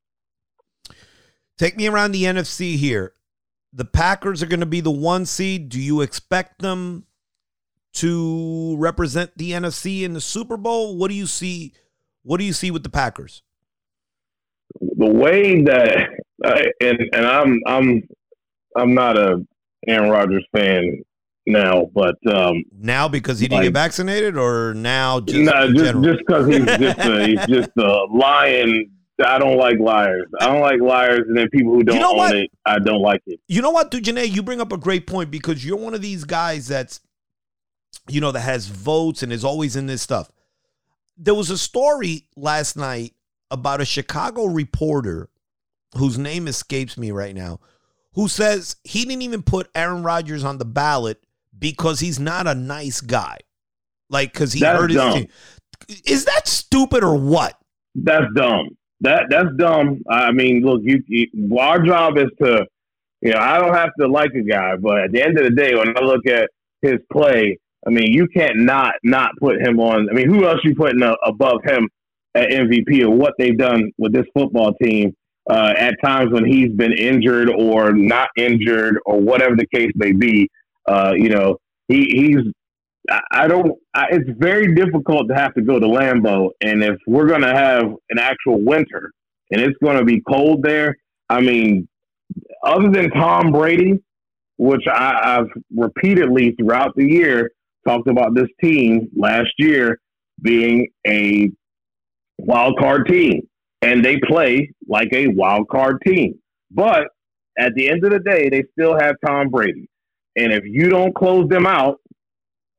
[1.57, 3.13] Take me around the NFC here.
[3.73, 5.67] The Packers are going to be the one seed.
[5.69, 7.05] Do you expect them
[7.95, 10.97] to represent the NFC in the Super Bowl?
[10.97, 11.73] What do you see?
[12.23, 13.41] What do you see with the Packers?
[14.97, 16.09] the way that
[16.43, 18.03] uh, and and I'm I'm
[18.75, 19.45] I'm not a
[19.87, 21.03] Aaron Rodgers fan
[21.47, 26.19] now, but um, Now because he didn't Like- get vaccinated, or now just in just
[26.25, 28.91] because he's just a, he's just a lying.
[29.25, 30.25] I don't like liars.
[30.41, 32.35] I don't like liars, and then people who don't know own what?
[32.35, 33.39] it, I don't like it.
[33.47, 34.29] You know what, Dujunnea?
[34.29, 36.99] You bring up a great point because you're one of these guys that's,
[38.07, 40.31] you know, that has votes and is always in this stuff.
[41.17, 43.13] There was a story last night
[43.51, 45.29] about a Chicago reporter
[45.97, 47.59] whose name escapes me right now,
[48.13, 51.23] who says he didn't even put Aaron Rodgers on the ballot
[51.57, 53.37] because he's not a nice guy.
[54.09, 55.13] Like, because he That's hurt his dumb.
[55.13, 55.27] team.
[56.05, 57.57] Is that stupid or what?
[57.95, 58.69] That's dumb.
[59.01, 60.01] That that's dumb.
[60.09, 62.65] I mean, look, you, you our job is to,
[63.21, 65.51] you know, I don't have to like a guy, but at the end of the
[65.51, 66.49] day, when I look at
[66.81, 70.09] his play, I mean, you can't not not put him on.
[70.09, 71.87] I mean, who else you putting uh, above him
[72.33, 75.13] at MVP or what they've done with this football team
[75.49, 80.11] uh, at times when he's been injured or not injured or whatever the case may
[80.11, 80.49] be.
[80.87, 82.37] Uh, you know, he, he's.
[83.09, 83.71] I- I don't.
[83.93, 87.53] I, it's very difficult to have to go to Lambeau, and if we're going to
[87.53, 89.11] have an actual winter
[89.51, 90.95] and it's going to be cold there,
[91.29, 91.87] I mean,
[92.63, 93.99] other than Tom Brady,
[94.57, 97.51] which I, I've repeatedly throughout the year
[97.87, 99.99] talked about this team last year
[100.41, 101.49] being a
[102.37, 103.47] wild card team,
[103.81, 106.35] and they play like a wild card team.
[106.71, 107.07] But
[107.57, 109.87] at the end of the day, they still have Tom Brady,
[110.35, 111.99] and if you don't close them out,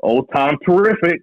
[0.02, 1.22] old Tom Terrific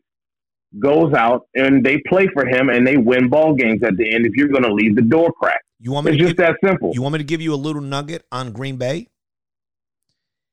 [0.80, 4.26] goes out and they play for him and they win ball games at the end.
[4.26, 6.46] If you're going to leave the door cracked, You want me it's to just give,
[6.48, 6.92] that simple.
[6.96, 9.08] you want me to give you a little nugget on Green Bay?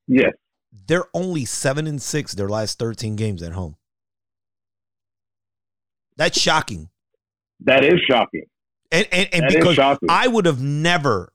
[0.06, 0.32] yes,
[0.72, 3.76] They're only seven and six their last 13 games at home.
[6.16, 6.88] That's shocking.
[7.60, 8.44] that is shocking.
[8.92, 9.98] And and, and That because.
[10.08, 11.32] I would have never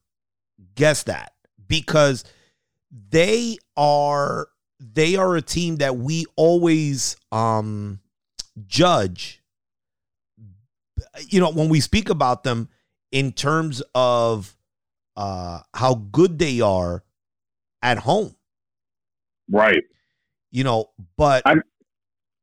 [0.76, 1.34] guessed that
[1.68, 2.24] because
[3.10, 4.48] they are
[4.80, 8.00] they are a team that we always um
[8.68, 9.42] judge
[11.28, 12.70] you know when we speak about them
[13.12, 14.56] in terms of
[15.18, 17.04] uh how good they are
[17.82, 18.36] at home
[19.50, 19.84] Right.
[20.52, 21.56] you know but I-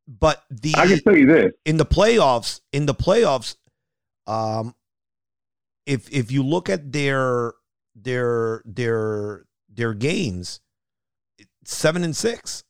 [0.06, 1.52] but the I can tell you this.
[1.64, 3.56] in the playoffs in the playoffs
[4.26, 4.74] um
[5.86, 7.54] if if you look at their
[7.94, 10.60] their their their games
[11.64, 12.64] 7 and 6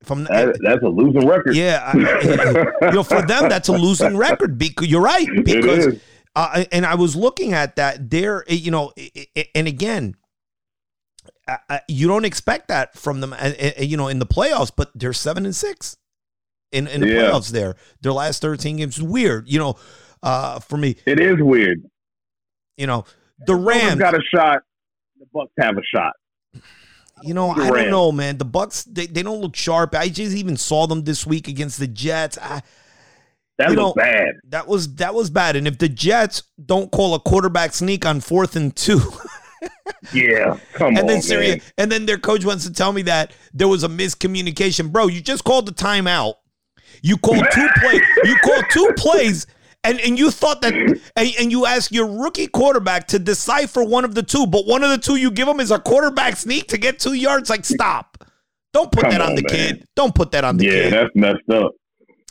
[0.00, 1.54] if I'm That, that's a losing record.
[1.56, 5.98] yeah I- you know for them that's a losing record because you're right because
[6.36, 8.92] uh, and I was looking at that there, you know,
[9.54, 10.16] and again,
[11.48, 13.34] I- I- you don't expect that from them,
[13.78, 15.96] you know, in the playoffs, but they're seven and six
[16.72, 17.14] in, in the Yeah.
[17.22, 17.76] playoffs there.
[18.00, 19.76] Their last 13 games is weird, you know,
[20.22, 21.82] uh, for me, It is weird.
[22.76, 23.04] you know,
[23.46, 24.62] the Rams Rams, got a shot.
[25.18, 26.12] The Bucks have a shot.
[27.22, 28.38] you know, I don't know, man.
[28.38, 29.94] The Bucks, they, they don't look sharp.
[29.94, 32.36] I just even saw them this week against the Jets.
[32.38, 32.62] I,
[33.58, 34.34] That You was know, bad.
[34.48, 35.54] that was that was bad.
[35.56, 39.00] And if the Jets don't call a quarterback sneak on fourth and two,
[40.12, 41.22] Yeah, come and on, then.
[41.22, 44.92] Syria, and then their coach wants to tell me that there was a miscommunication.
[44.92, 46.34] Bro, you just called the timeout
[47.02, 48.00] You call two plays.
[48.24, 49.46] You call two plays.
[49.86, 51.00] And, and you thought that, and,
[51.38, 54.88] and you ask your rookie quarterback to decipher one of the two, but one of
[54.88, 57.50] the two you give him is a quarterback sneak to get two yards.
[57.50, 58.24] Like, stop!
[58.72, 59.50] Don't put Come that on, on, the man.
[59.76, 59.84] kid.
[59.94, 60.84] Don't put that on the yeah, kid.
[60.84, 61.72] Yeah, that's messed up.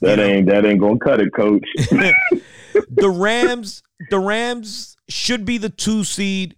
[0.02, 0.24] That You know?
[0.24, 1.64] ain't that ain't gonna cut it, coach.
[2.90, 6.56] the Rams, the Rams should be the two seed.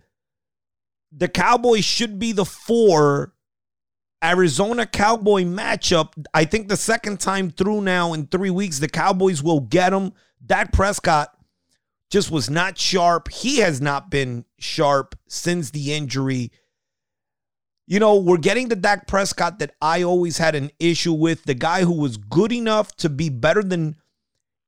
[1.17, 3.34] The Cowboys should be the four.
[4.23, 6.13] Arizona Cowboy matchup.
[6.34, 10.13] I think the second time through now in three weeks, the Cowboys will get them.
[10.43, 11.30] Dak Prescott
[12.10, 13.30] just was not sharp.
[13.30, 16.51] He has not been sharp since the injury.
[17.88, 21.43] You know, we're getting the Dak Prescott that I always had an issue with.
[21.43, 23.95] The guy who was good enough to be better than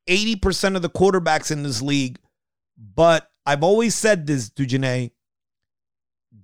[0.07, 2.19] 80% of the quarterbacks in this league.
[2.77, 5.12] But I've always said this, Dujunnea.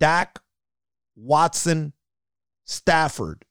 [0.04, 0.42] Dak,
[1.16, 1.94] Watson,
[2.66, 3.46] Stafford,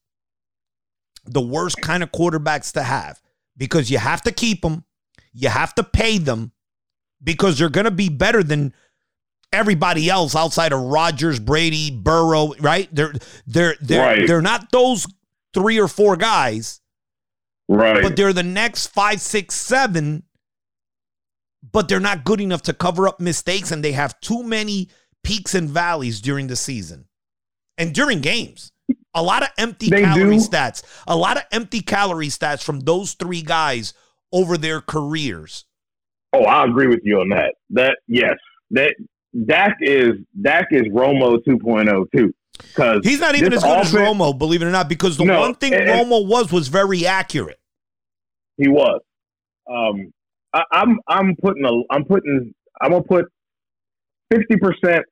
[1.25, 3.23] the worst kind of quarterbacks to have
[3.57, 4.85] because you have to keep them,
[5.33, 6.53] you have to pay them
[7.25, 8.75] because they're going to be better than
[9.51, 12.87] everybody else outside of Rodgers, Brady, Burrow, right?
[12.95, 13.15] They're
[13.47, 14.27] they're they're Right.
[14.29, 15.07] they're not those
[15.55, 16.83] three or four guys
[17.67, 18.03] right.
[18.03, 20.25] but they're the next five, six, seven,
[21.63, 24.91] but they're not good enough to cover up mistakes, and they have too many
[25.25, 27.07] peaks and valleys during the season
[27.79, 28.73] and during games.
[29.15, 30.43] A lot of empty They calorie do.
[30.43, 33.93] stats, a lot of empty calorie stats from those three guys
[34.33, 35.67] over their careers.
[36.33, 37.55] Oh, I agree with you on that.
[37.71, 38.35] That yes,
[38.71, 38.95] that
[39.47, 42.35] Dak is Dak is Romo 2.0 too.
[42.59, 45.25] Because He's not even as good as offense- Romo, believe it or not, because the
[45.25, 47.59] No, one thing and- and- Romo was was very accurate.
[48.57, 49.01] he was.
[49.71, 50.13] Um,
[50.55, 53.27] I, I'm I'm putting a I'm putting I'm gonna put
[54.33, 55.05] fifty percent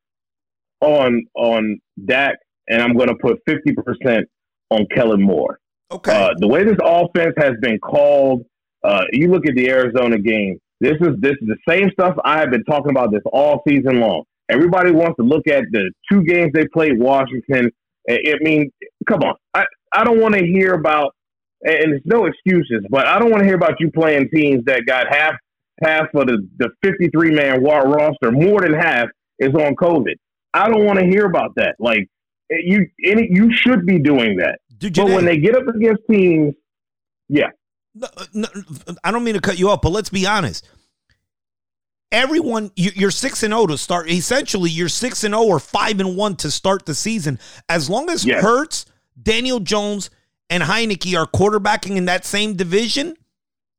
[0.81, 2.37] on on Dak,
[2.69, 4.27] and I'm gonna put fifty percent
[4.71, 5.59] on Kellen Moore.
[5.93, 6.12] Okay.
[6.12, 8.45] Uh, the way this offense has been called,
[8.85, 10.59] uh, you look at the Arizona game.
[10.81, 14.01] This is this is the same stuff I have been talking about this all season
[14.01, 14.25] long.
[14.49, 17.71] Everybody wants to look at the two games they played Washington.
[18.09, 18.71] I I mean,
[19.09, 19.35] come on.
[19.55, 21.14] I, I don't want to hear about
[21.62, 24.87] and it's no excuses, but I don't want to hear about you playing teams that
[24.87, 25.35] got half
[25.83, 30.14] half of the, the 53 man roster, more than half is on COVID.
[30.55, 31.77] I don't want to hear about that.
[31.79, 32.09] Like
[32.51, 34.59] eh, you, any, you should be doing that.
[34.79, 36.55] Dude, But when they get up against teams,
[37.29, 38.47] no, no,
[39.05, 40.69] I don't mean to cut you off, but let's be honest.
[42.13, 44.11] Everyone, you- you're six and zero to start.
[44.11, 47.39] Essentially, you're six and zero or five and one to start the season.
[47.69, 48.43] As long as Yes.
[48.43, 48.87] Hurts,
[49.21, 50.11] Daniel Jones,
[50.49, 53.15] and Heineke are quarterbacking in that same division,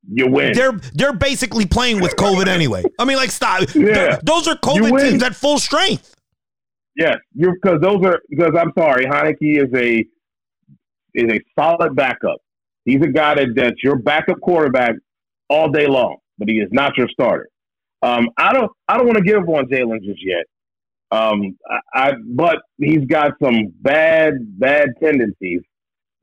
[0.10, 0.54] you win.
[0.54, 2.84] they're they're basically playing with COVID anyway.
[2.98, 3.64] I mean, like, stop.
[3.76, 4.18] Yeah.
[4.24, 6.11] Those are COVID teams at full strength.
[7.02, 10.06] Yes, you're because those are because I'm sorry, Heineke is a
[11.16, 12.38] is a solid backup.
[12.86, 14.94] He's a guy that, that's your backup quarterback
[15.50, 17.48] all day long, but he is not your starter.
[18.04, 20.46] Um, I don't I don't want to give on Jalen just yet.
[21.12, 25.62] Um, I, I but he's got some bad bad tendencies.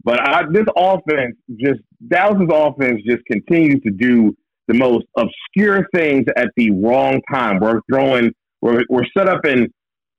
[0.05, 4.33] But I, this offense just Dallas's offense just continues to do
[4.69, 7.59] the most obscure things at the wrong time.
[7.59, 9.67] We're throwing we're we're set up in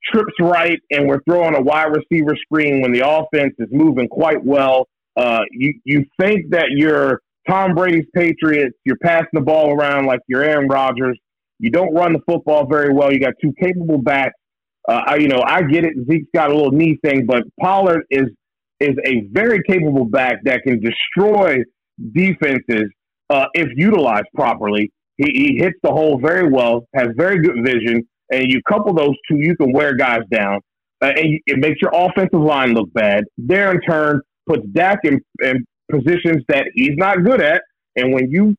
[0.04, 4.44] trips right and we're throwing a wide receiver screen when the offense is moving quite
[4.44, 4.88] well.
[5.18, 10.20] Uh, you you think that you're Tom Brady's Patriots, you're passing the ball around like
[10.28, 11.18] you're Aaron Rodgers.
[11.60, 13.12] You don't run the football very well.
[13.12, 14.36] You got two capable backs.
[14.88, 15.94] Uh, I, you know, I get it.
[16.10, 18.30] Zeke's got a little knee thing, but Pollard is
[18.80, 21.58] is a very capable back that can destroy
[22.14, 22.90] defenses
[23.30, 24.92] uh, if utilized properly.
[25.18, 29.16] He, he hits the hole very well, has very good vision, and you couple those
[29.28, 30.60] two, you can wear guys down,
[31.02, 33.24] uh, and it makes your offensive line look bad.
[33.38, 37.62] There, in turn, puts Dak in, in positions that he's not good at,
[37.96, 38.56] and when you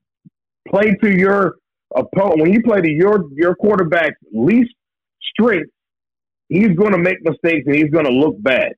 [0.69, 1.57] play to your
[1.95, 4.73] opponent, when you play to your your quarterback's least
[5.33, 5.71] strength,
[6.49, 8.73] he's going to make mistakes and he's going to look bad.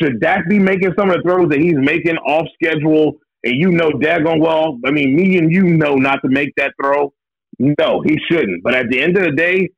[0.00, 3.16] Should Dak be making some of the throws that he's making off schedule?
[3.44, 6.72] And you know, daggone well, I mean, me and you know not to make that
[6.80, 7.12] throw.
[7.58, 8.62] No, he shouldn't.
[8.62, 9.68] But at the end of the day,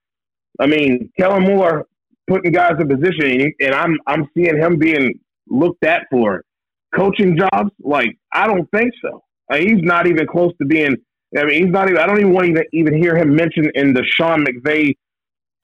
[0.61, 1.87] I mean, Kellen Moore
[2.29, 6.43] putting guys in position, and I'm I'm seeing him being looked at for
[6.95, 7.71] coaching jobs.
[7.83, 9.23] Like I don't think so.
[9.51, 10.97] Mean, he's not even close to being.
[11.37, 12.01] I mean, he's not even.
[12.01, 14.95] I don't even want to even, hear him mentioned in the Sean McVay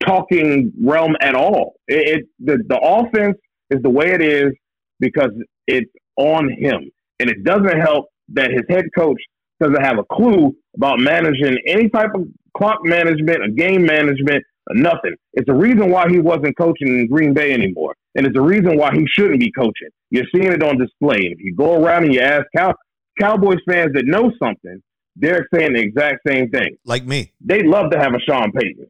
[0.05, 1.75] talking realm at all.
[1.87, 3.37] It, it the the offense
[3.69, 4.53] is the way it is
[4.99, 5.31] because
[5.67, 6.89] it's on him,
[7.19, 9.21] and it doesn't help that his head coach
[9.59, 14.43] doesn't have a clue about managing any type of clock management, or game management,
[14.75, 15.15] nothing.
[15.33, 18.77] It's the reason why he wasn't coaching in Green Bay anymore, and it's the reason
[18.77, 19.89] why he shouldn't be coaching.
[20.09, 21.17] You're seeing it on display.
[21.17, 22.73] If you go around and you ask Cal,
[23.19, 24.81] Cowboys fans that know something,
[25.15, 26.77] they're saying the exact same thing.
[26.85, 28.89] Like me, they love to have a Sean Payton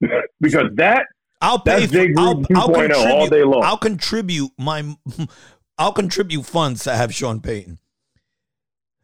[0.40, 1.06] because that
[1.40, 1.86] I'll pay.
[1.86, 3.62] For, I'll, I'll 2.0 all day long.
[3.64, 4.96] I'll contribute my.
[5.78, 7.78] I'll contribute funds to have Sean Payton.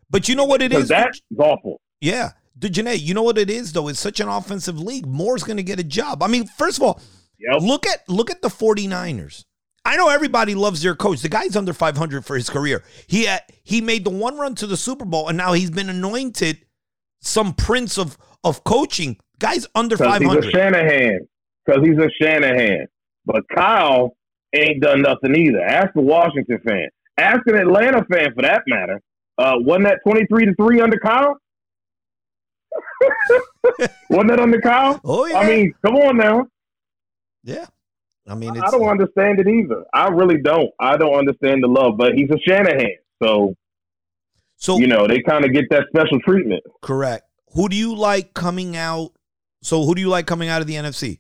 [0.09, 0.89] But you know what it is?
[0.89, 1.81] that's awful.
[2.01, 2.33] Yeah.
[2.69, 3.89] Janae, you know what it is though?
[3.89, 5.07] It's such an offensive league.
[5.07, 6.23] Moore's going to get a job.
[6.23, 7.01] I mean, first of all,
[7.39, 7.63] Yep.
[7.63, 9.45] look at look at the 49ers.
[9.85, 11.23] I know everybody loves their coach.
[11.23, 12.83] The guy's under 500 for his career.
[13.07, 15.89] He had, he made the one run to the Super Bowl and now he's been
[15.89, 16.59] anointed
[17.23, 19.17] some prince of of coaching.
[19.39, 20.53] Guy's under Because he's a 500.
[20.53, 21.21] Shanahan.
[21.65, 22.87] Because he's a Shanahan.
[23.25, 24.17] But Kyle
[24.55, 25.63] ain't done nothing either.
[25.63, 26.89] Ask the Washington fan.
[27.17, 29.01] Ask an Atlanta fan for that matter.
[29.39, 31.37] Uh, wasn't that 23 to 3 under Kyle?
[34.11, 35.01] wasn't that under Kyle?
[35.05, 35.39] Oh yeah.
[35.39, 36.47] I mean, come on now.
[37.43, 37.67] yeah.
[38.29, 39.85] I mean, it's, I don't understand it either.
[39.93, 40.71] I really don't.
[40.79, 42.97] I don't understand the love, but he's a Shanahan.
[43.21, 43.57] So,
[44.57, 46.63] so you know, they kind of get that special treatment.
[46.81, 47.25] correct.
[47.55, 49.11] Who do you like coming out?
[49.63, 51.19] So who do you like coming out of the NFC?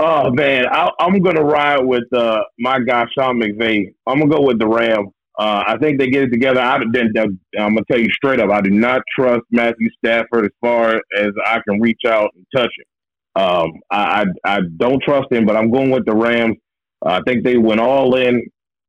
[0.00, 3.94] Oh man, I, I'm gonna ride with uh, my guy Sean McVay.
[4.06, 5.08] I'm gonna go with the Rams.
[5.38, 6.60] Uh, I think they get it together.
[6.60, 10.96] I, I'm gonna tell you straight up, I do not trust Matthew Stafford as far
[11.16, 13.42] as I can reach out and touch him.
[13.42, 16.56] Um, I, I I don't trust him, but I'm going with the Rams.
[17.06, 18.42] Uh, I think they went all in.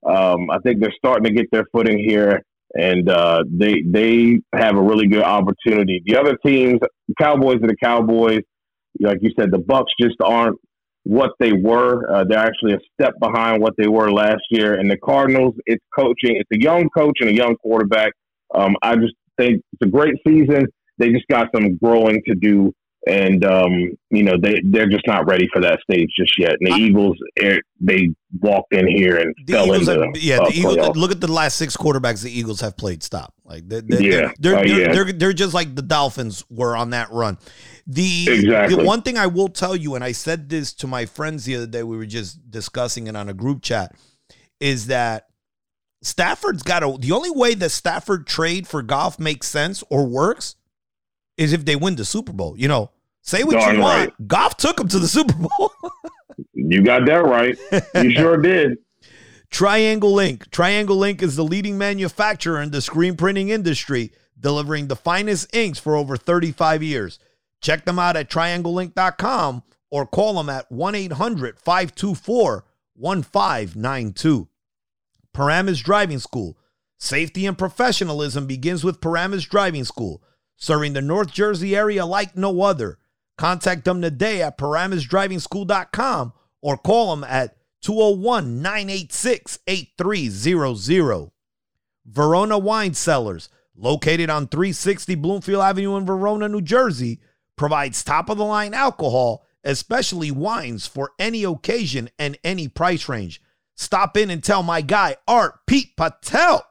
[0.07, 2.41] Um, I think they're starting to get their footing here,
[2.73, 6.01] and uh, they they have a really good opportunity.
[6.05, 8.41] The other teams, the Cowboys are the Cowboys.
[8.99, 10.57] Like you said, the Bucks just aren't
[11.03, 12.09] what they were.
[12.11, 14.75] Uh, they're actually a step behind what they were last year.
[14.75, 16.35] And the Cardinals, it's coaching.
[16.37, 18.13] It's a young coach and a young quarterback.
[18.53, 20.67] Um, I just think it's a great season.
[20.97, 22.73] They just got some growing to do.
[23.07, 23.71] And, um,
[24.09, 26.55] you know, they, they're just not ready for that stage just yet.
[26.59, 28.09] And the I- Eagles, eh, they
[28.41, 30.37] walked in here and fell Eagles, into have, yeah.
[30.39, 30.97] uh, The Eagles.
[30.97, 33.01] Look at the last six quarterbacks the Eagles have played.
[33.01, 33.33] Stop.
[33.45, 34.31] Like they're, they're, Yeah.
[34.39, 34.91] they're, they're, yeah.
[34.93, 37.37] they're, they're just like the Dolphins were on that run.
[37.87, 38.75] The Exactly.
[38.75, 41.55] the one thing I will tell you, and I said this to my friends the
[41.55, 43.95] other day, we were just discussing it on a group chat,
[44.59, 45.27] is that
[46.01, 46.97] Stafford's got a.
[46.99, 50.55] The only way the Stafford trade for Goff makes sense or works
[51.39, 52.55] is if they win the Super Bowl.
[52.57, 53.97] You know, say what Darn you want.
[54.09, 54.27] right.
[54.27, 55.71] Goff took them to the Super Bowl.
[56.53, 57.57] You got that right.
[57.95, 58.77] You sure did.
[59.49, 60.49] Triangle Inc.
[60.51, 61.21] Triangle Inc.
[61.21, 66.15] is the leading manufacturer in the screen printing industry, delivering the finest inks for over
[66.15, 67.19] 35 years.
[67.61, 72.63] Check them out at triangleinc.com or call them at 1 800 524
[72.95, 74.47] 1592.
[75.33, 76.57] Paramus Driving School.
[76.99, 80.21] Safety and professionalism begins with Paramus Driving School,
[80.59, 82.99] serving the North Jersey area like no other.
[83.37, 91.31] Contact them today at paramusdrivingschool.com or call them at 201 986 8300.
[92.05, 97.21] Verona Wine Cellars, located on 360 Bloomfield Avenue in Verona, New Jersey,
[97.55, 103.41] provides top of the line alcohol, especially wines for any occasion and any price range.
[103.75, 106.65] Stop in and tell my guy, Art Pete Patel,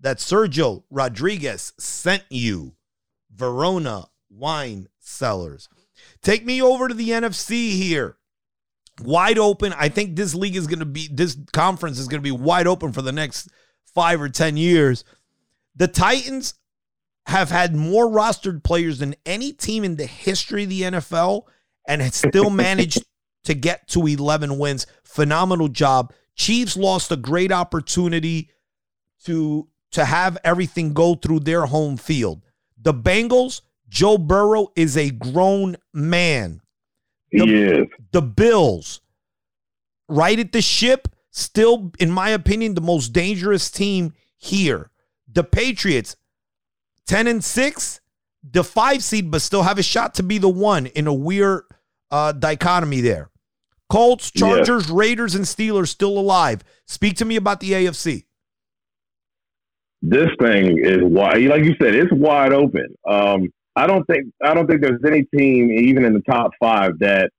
[0.00, 2.75] that Sergio Rodriguez sent you.
[3.36, 5.68] Verona Wine Cellars.
[6.22, 8.16] Take me over to the NFC here.
[9.02, 9.74] Wide open.
[9.74, 12.66] I think this league is going to be, this conference is going to be wide
[12.66, 13.48] open for the next
[13.94, 15.04] five or 10 years.
[15.74, 16.54] The Titans
[17.26, 21.42] have had more rostered players than any team in the history of the NFL
[21.86, 23.04] and has still managed
[23.44, 24.86] to get to 11 wins.
[25.04, 26.12] Phenomenal job.
[26.34, 28.50] Chiefs lost a great opportunity
[29.24, 32.42] to to have everything go through their home field.
[32.86, 36.60] The Bengals, Joe Burrow is a grown man.
[37.32, 37.88] He is.
[38.12, 39.00] The Bills,
[40.08, 44.92] right at the ship, still, in my opinion, the most dangerous team here.
[45.26, 46.14] The Patriots,
[47.08, 48.00] 10 and 6,
[48.52, 51.64] the five seed, but still have a shot to be the one in a weird
[52.12, 53.30] uh, dichotomy there.
[53.90, 54.30] Colts.
[54.30, 56.62] Chargers, Raiders, and Steelers still alive.
[56.86, 58.25] Speak to me about the AFC.
[60.02, 61.42] This thing is wide.
[61.42, 62.86] Like you said, it's wide open.
[63.08, 66.98] Um, I don't think I don't think there's any team, even in the top five,
[67.00, 67.30] that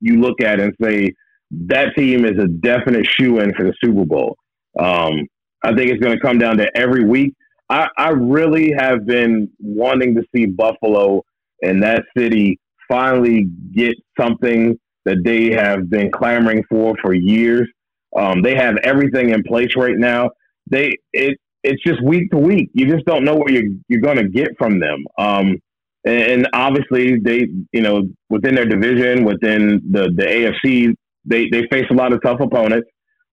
[0.00, 1.12] you look at and say
[1.50, 4.36] that team is a definite shoe in for the Super Bowl.
[4.78, 5.26] Um,
[5.62, 7.34] I think it's going to come down to every week.
[7.70, 11.22] I, I really have been wanting to see Buffalo
[11.62, 17.68] and that city finally get something that they have been clamoring for for years.
[18.16, 20.30] Um, they have everything in place right now.
[20.70, 22.70] They it it's just week to week.
[22.74, 25.04] You just don't know what you're you're going to get from them.
[25.18, 25.58] Um,
[26.04, 30.94] and, and obviously, they you know within their division, within the the AFC,
[31.24, 32.88] they they face a lot of tough opponents.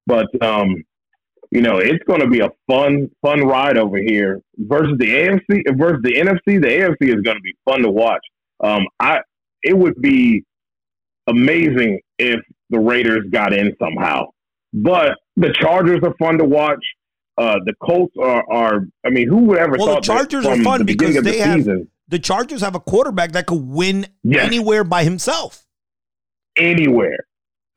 [0.08, 0.84] But um,
[1.52, 5.78] you know, it's going to be a fun, fun ride over here versus the AFC
[5.78, 6.62] versus the NFC.
[6.62, 8.22] The AFC is going to be fun to watch.
[8.64, 9.20] Um, I
[9.62, 10.44] it would be
[11.28, 14.28] amazing if the Raiders got in somehow,
[14.74, 16.84] but the Chargers are fun to watch.
[17.42, 20.58] Uh, the Colts are, are, I mean, who would ever well, thought the Chargers are
[20.64, 24.06] fun the because they they have season, the Chargers have a quarterback that could win
[24.24, 24.46] Yes.
[24.46, 25.66] anywhere by himself.
[26.58, 27.26] anywhere.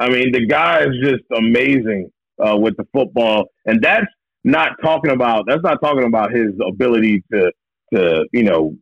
[0.00, 2.10] I mean, the guy is just amazing
[2.44, 4.06] uh, with the football, and that's
[4.42, 7.52] not talking about that's not talking about his ability to
[7.94, 8.76] to you know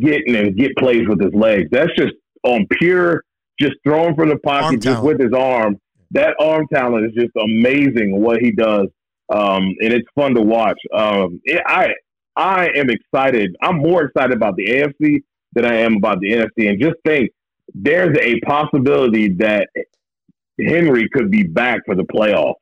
[0.00, 1.68] get and get plays with his legs.
[1.70, 2.14] That's just
[2.44, 3.22] on pure
[3.60, 5.76] just throwing from the pocket, just with his arm.
[6.12, 8.88] That arm talent is just amazing what he does,
[9.28, 10.78] um, and it's fun to watch.
[10.94, 11.88] Um, it, I
[12.36, 13.56] I am excited.
[13.62, 15.22] I'm more excited about the AFC
[15.52, 17.30] than I am about the NFC, and just think
[17.74, 19.68] there's a possibility that
[20.60, 22.54] Henry could be back for the playoffs.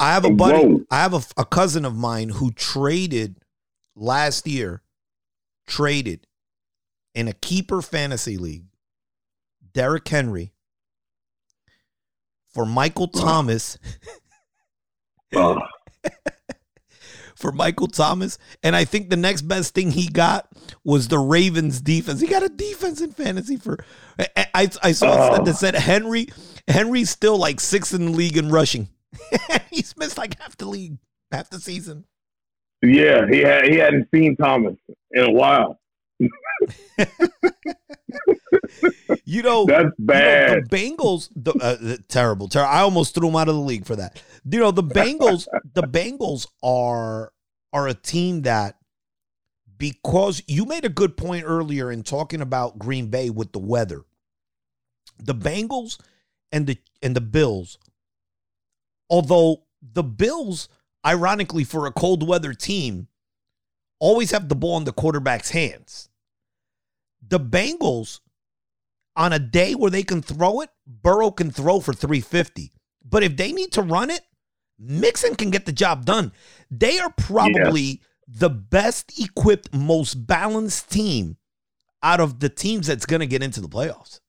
[0.00, 0.58] I have a buddy.
[0.58, 0.80] Whoa.
[0.90, 3.36] I have a, a cousin of mine who traded
[3.94, 4.82] last year,
[5.66, 6.26] traded
[7.14, 8.66] in a keeper fantasy league,
[9.72, 10.53] Derrick Henry
[12.54, 13.78] for Michael Thomas.
[17.36, 18.38] For Michael Thomas.
[18.62, 20.48] And I think the next best thing he got
[20.84, 22.20] was the Ravens defense.
[22.20, 23.84] He got a defense in fantasy for
[24.18, 25.44] I I, I saw Oh.
[25.44, 26.28] that said Henry
[26.68, 28.88] Henry's still like sixth in the league in rushing.
[29.70, 30.98] He's missed like half the league,
[31.32, 32.04] half the season.
[32.82, 34.76] yeah, he had he hadn't seen Thomas
[35.10, 35.80] in a while.
[39.24, 40.64] You know, That's You know, bad.
[40.68, 42.70] the Bengals, the, uh, the- terrible, terrible.
[42.72, 44.22] I almost threw them out of the league for that.
[44.48, 47.32] You know, the Bengals, the Bengals are
[47.72, 48.76] are a team that
[49.78, 54.02] because you made a good point earlier in talking about Green Bay with the weather.
[55.18, 55.98] The Bengals
[56.52, 57.78] and the and the Bills,
[59.10, 60.68] although the Bills,
[61.06, 63.08] ironically, for a cold weather team,
[63.98, 66.08] always have the ball in the quarterback's hands.
[67.28, 68.20] The Bengals
[69.16, 72.72] on a day where they can throw it, Burrow can throw for 350.
[73.04, 74.22] But if they need to run it,
[74.78, 76.32] Mixon can get the job done.
[76.70, 81.36] They are probably the best equipped, most balanced team
[82.02, 84.20] out of the teams that's going to get into the playoffs.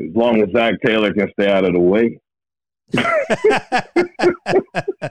[0.00, 2.20] As long as Zac Taylor can stay out of the way.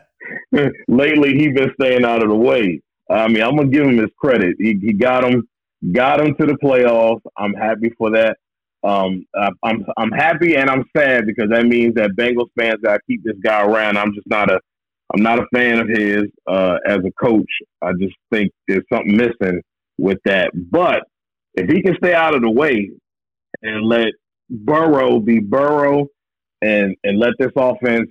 [0.87, 2.81] Lately, he's been staying out of the way.
[3.09, 4.55] I mean, I'm gonna give him his credit.
[4.59, 5.47] He, he got him,
[5.91, 7.21] got him to the playoffs.
[7.37, 8.37] I'm happy for that.
[8.83, 9.25] Um,
[9.63, 13.23] I'm I'm happy and I'm sad because that means that Bengals fans got to keep
[13.23, 13.97] this guy around.
[13.97, 14.59] I'm just not a
[15.13, 17.49] I'm not a fan of his uh, as a coach.
[17.81, 19.61] I just think there's something missing
[19.97, 20.51] with that.
[20.53, 21.03] But
[21.55, 22.89] if he can stay out of the way
[23.63, 24.13] and let
[24.49, 26.07] Burrow be Burrow
[26.61, 28.09] and and let this offense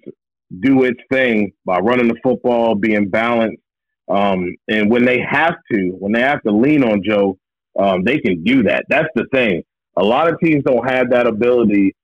[0.60, 3.62] do its thing by running the football, being balanced.
[4.08, 7.38] Um, and when they have to, when they have to lean on Joe,
[7.78, 8.84] um, they can do that.
[8.88, 9.62] That's the thing.
[9.96, 11.94] A lot of teams don't have that ability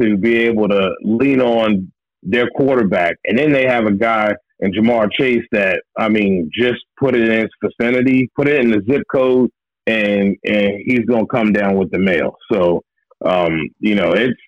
[0.00, 4.72] to be able to lean on their quarterback, and then they have a guy in
[4.72, 8.82] Ja'Marr Chase that I mean, just put it in his vicinity, put it in the
[8.90, 9.50] zip code,
[9.86, 12.36] and and he's gonna come down with the mail.
[12.50, 12.82] So
[13.24, 14.40] um, you know, it's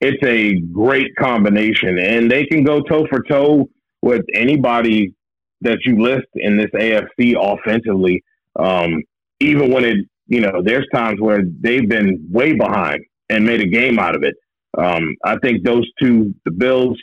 [0.00, 3.68] it's a great combination, and they can go toe for toe
[4.02, 5.14] with anybody
[5.60, 8.22] that you list in this AFC offensively.
[8.58, 9.02] Um,
[9.40, 13.66] even when it, you know, there's times where they've been way behind and made a
[13.66, 14.34] game out of it.
[14.78, 16.96] Um, I think those two, the Bills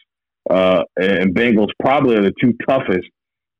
[0.49, 3.07] uh, and Bengals, probably are the two toughest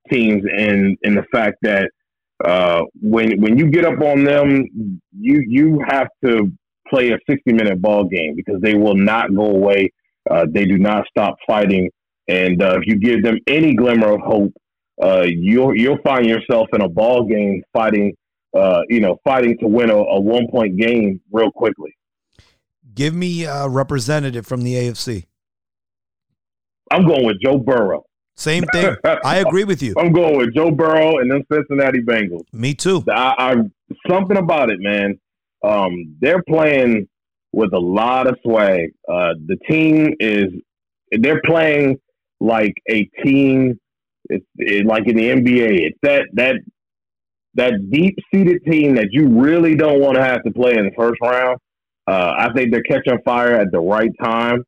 [0.10, 1.90] teams in in the fact that
[2.44, 4.64] uh, when when you get up on them,
[5.12, 6.50] you you have to
[6.90, 9.92] play a 60 minute ball game because they will not go away.
[10.32, 11.90] Uh, they do not stop fighting,
[12.30, 14.54] and uh, if you give them any glimmer of hope,
[15.04, 18.14] uh, you'll you'll find yourself in a ball game fighting.
[18.58, 21.96] Uh, you know, fighting to win a, a one point game real quickly.
[22.96, 25.26] Give me a representative from the AFC.
[26.90, 28.06] I'm going with Joe Burrow.
[28.36, 28.96] Same thing.
[29.04, 29.94] I agree with you.
[29.98, 32.46] I'm going with Joe Burrow and them Cincinnati Bengals.
[32.54, 33.04] Me too.
[33.10, 33.56] I, I
[34.10, 35.20] something about it, man.
[35.64, 37.08] Um, they're playing
[37.52, 38.92] with a lot of swag.
[39.08, 40.46] Uh, the team is
[41.12, 42.00] they're playing
[42.40, 43.80] like a team.
[44.30, 45.82] It's it, like in the NBA.
[45.82, 46.56] It's that that
[47.58, 50.92] that deep seated team that you really don't want to have to play in the
[50.98, 51.58] first round.
[52.08, 54.64] Uh, I think they're catching fire at the right time.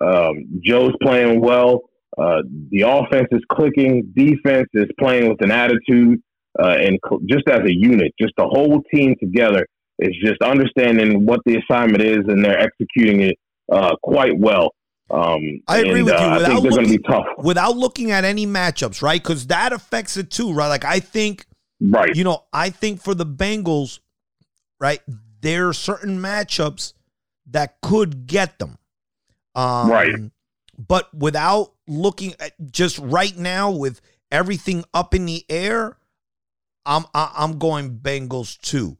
[0.00, 1.82] Um, Joe's playing well.
[2.18, 4.12] Uh, the offense is clicking.
[4.16, 6.20] Defense is playing with an attitude
[6.58, 9.64] uh, and cl- just as a unit, just the whole team together
[10.00, 13.36] is just understanding what the assignment is and they're executing it
[13.70, 14.72] uh, quite well.
[15.10, 16.18] Um, I agree and, with you.
[16.20, 17.26] uh, I Without think they're going to looking- be tough.
[17.38, 19.22] Without looking at any matchups, right?
[19.22, 20.68] Because that affects it too, right?
[20.68, 21.44] Like I think
[21.80, 22.14] Right.
[22.14, 24.00] you know, I think for the Bengals,
[24.78, 25.00] right,
[25.40, 26.92] there are certain matchups
[27.46, 28.78] that could get them.
[29.54, 30.14] Um, Right.
[30.78, 34.00] But without looking at just right now with
[34.30, 35.96] everything up in the air,
[36.86, 38.96] I'm I- I'm going Bengals too.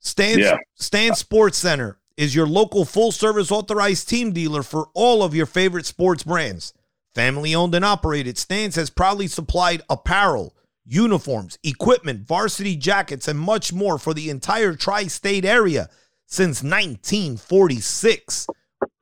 [0.00, 0.56] Stan Yeah.
[0.74, 5.46] Stan Sports Center is your local full service authorized team dealer for all of your
[5.46, 6.72] favorite sports brands.
[7.14, 10.54] Family owned and operated, Stans has proudly supplied apparel,
[10.84, 15.88] uniforms, equipment, varsity jackets, and much more for the entire tri state area
[16.26, 18.46] since 1946.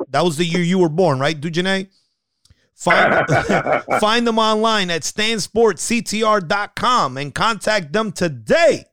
[0.08, 1.88] That was the year you were born, right, Dujunnea?
[2.74, 3.26] Find,
[4.00, 8.84] find them online at stansportsctr.com and contact them today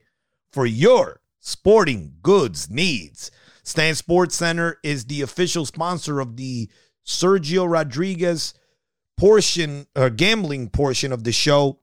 [0.51, 3.31] for your sporting goods needs.
[3.63, 6.69] Stan Sports Center is the official sponsor of the
[7.05, 8.53] Sergio Rodriguez
[9.17, 11.79] portion or gambling portion of the show.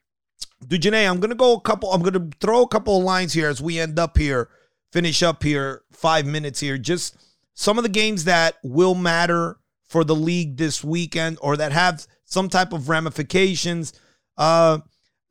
[0.65, 1.93] Dujunnea, I'm gonna go a couple.
[1.93, 4.49] I'm gonna throw a couple of lines here as we end up here,
[4.93, 6.79] finish up here, five minutes here.
[6.79, 7.17] Just
[7.55, 12.07] some of the games that will matter for the league this weekend or that have
[12.25, 13.93] some type of ramifications.
[14.37, 14.79] Uh,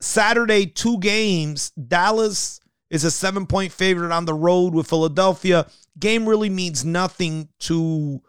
[0.00, 1.70] Saturday, two games.
[1.70, 2.60] Dallas
[2.90, 5.66] is a seven point favorite on the road with Philadelphia.
[5.98, 8.22] Game really means nothing to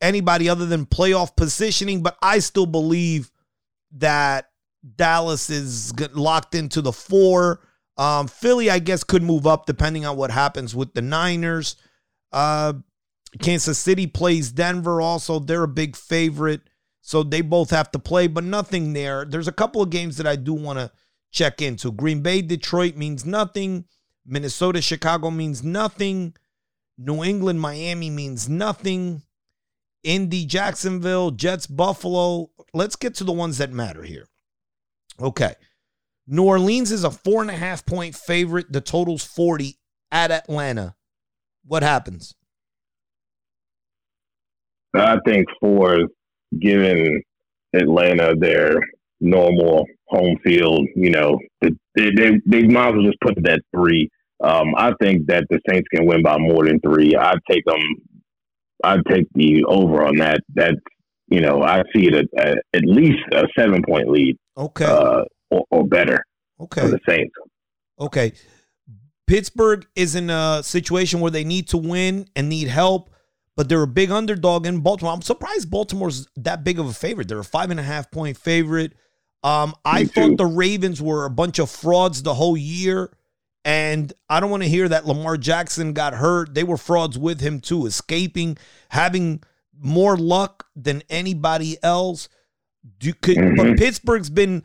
[0.00, 3.30] anybody other than playoff positioning, but I still believe
[3.92, 4.50] that
[4.94, 7.60] Dallas is locked into the four.
[7.96, 11.76] Um, Philly, I guess, could move up depending on what happens with the Niners.
[12.32, 12.74] Uh,
[13.40, 15.38] Kansas City plays Denver also.
[15.38, 16.62] They're a big favorite.
[17.00, 19.24] So they both have to play, but nothing there.
[19.24, 20.90] There's a couple of games that I do want to
[21.30, 21.92] check into.
[21.92, 23.84] Green Bay, Detroit means nothing.
[24.26, 26.34] Minnesota, Chicago means nothing.
[26.98, 29.22] New England, Miami means nothing.
[30.02, 32.50] Indy, Jacksonville, Jets, Buffalo.
[32.74, 34.26] Let's get to the ones that matter here.
[35.20, 35.54] Okay.
[36.26, 38.72] New Orleans is a four and a half point favorite.
[38.72, 39.76] The total's 40
[40.10, 40.96] at Atlanta.
[41.64, 42.34] What happens?
[44.94, 45.98] I think for
[46.58, 47.22] giving
[47.74, 48.76] Atlanta their
[49.20, 54.08] normal home field, you know, they, they they might as well just put that three.
[54.42, 57.14] Um, I think that the Saints can win by more than three.
[57.16, 57.80] I'd take them.
[58.84, 60.40] I'd take the over on that.
[60.54, 60.74] That
[61.28, 64.84] you know, I see it at, at, least a seven point lead, Okay.
[64.84, 66.24] uh, or, or better
[66.58, 66.88] for okay.
[66.88, 67.34] the Saints.
[67.98, 68.32] Okay.
[69.26, 73.10] Pittsburgh is in a situation where they need to win and need help,
[73.56, 75.12] but they're a big underdog in Baltimore.
[75.12, 77.26] I'm surprised Baltimore's that big of a favorite.
[77.26, 78.92] They're a five and a half point favorite.
[79.42, 80.36] Um, I Me thought too.
[80.36, 83.10] the Ravens were a bunch of frauds the whole year.
[83.64, 86.54] And I don't want to hear that Lamar Jackson got hurt.
[86.54, 88.58] They were frauds with him too, escaping,
[88.90, 89.42] having
[89.80, 92.28] more luck than anybody else.
[92.98, 93.78] Do, could, But Mhm.
[93.78, 94.62] Pittsburgh's been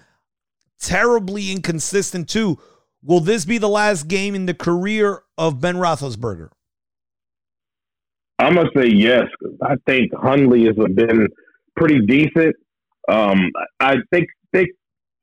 [0.79, 2.59] terribly inconsistent too.
[3.03, 6.49] Will this be the last game in the career of Ben Roethlisberger?
[8.39, 9.25] I'm gonna say yes.
[9.61, 11.27] I think Hundley has been
[11.75, 12.55] pretty decent.
[13.07, 13.49] Um,
[13.79, 14.69] I think think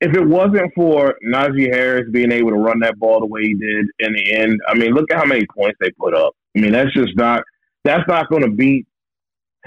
[0.00, 3.54] if it wasn't for Najee Harris being able to run that ball the way he
[3.54, 6.34] did in the end, I mean, look at how many points they put up.
[6.56, 7.42] I mean, that's just not
[7.84, 8.86] that's not going to beat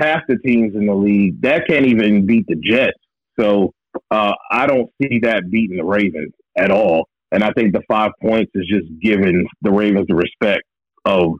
[0.01, 1.41] half the teams in the league.
[1.41, 2.97] That can't even beat the Jets.
[3.39, 3.73] So
[4.09, 7.07] uh, I don't see that beating the Ravens at all.
[7.31, 10.63] And I think the five points is just giving the Ravens the respect
[11.05, 11.33] of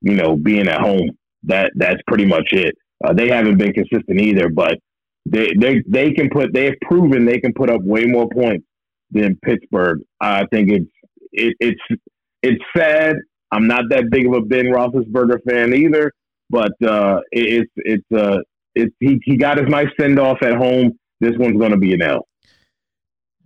[0.00, 1.10] you know being at home
[1.44, 2.74] that that's pretty much it.
[3.04, 4.78] Uh, they haven't been consistent either, but
[5.26, 8.66] they they they can put they have proven they can put up way more points
[9.10, 10.00] than Pittsburgh.
[10.20, 10.90] I think it's
[11.32, 12.00] it, it's
[12.42, 13.16] it's sad.
[13.50, 16.12] I'm not that big of a Ben Roethlisberger fan either,
[16.50, 18.38] but uh, it, it's it's uh
[18.74, 20.98] it's he he got his nice send off at home.
[21.20, 22.26] This one's going to be an L.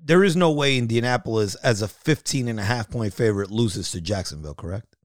[0.05, 4.00] There is no way Indianapolis, as a 15 and a half point favorite, loses to
[4.00, 4.96] Jacksonville, correct?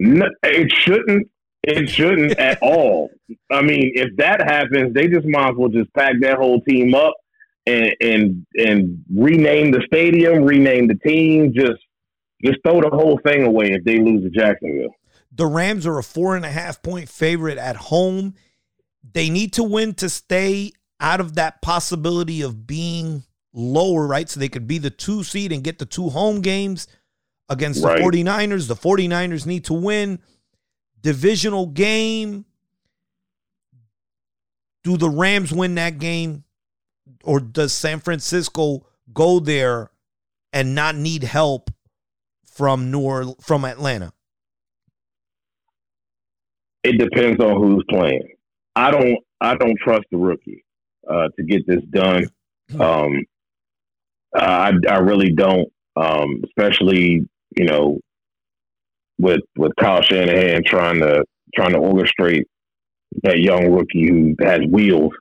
[0.00, 1.28] No, it shouldn't.
[1.62, 3.10] It shouldn't at all.
[3.50, 6.94] I mean, if that happens, they just might as well just pack that whole team
[6.94, 7.14] up
[7.66, 11.80] and and and rename the stadium, rename the team, just
[12.44, 14.94] just throw the whole thing away if they lose to Jacksonville.
[15.36, 18.34] The Rams are a four and a half point favorite at home.
[19.12, 23.22] They need to win to stay out of that possibility of being
[23.52, 24.28] lower, right?
[24.28, 26.88] So they could be the two seed and get the two home games
[27.50, 28.02] against the Right.
[28.02, 28.66] 49ers.
[28.66, 30.20] The 49ers need to win.
[31.02, 32.46] Divisional game.
[34.82, 36.44] Do the Rams win that game?
[37.24, 39.90] Or does San Francisco go there
[40.52, 41.70] and not need help
[42.46, 44.12] from New Orleans, from Atlanta?
[46.86, 48.28] It depends on who's playing.
[48.76, 50.64] I don't I don't trust the rookie
[51.10, 52.28] uh, to get this done.
[52.78, 53.24] Um,
[54.32, 57.26] I I really don't, um, especially
[57.56, 57.98] you know
[59.18, 61.24] with with Kyle Shanahan trying to
[61.56, 62.44] trying to orchestrate
[63.24, 65.12] that young rookie who has wheels.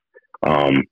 [0.43, 0.83] Um,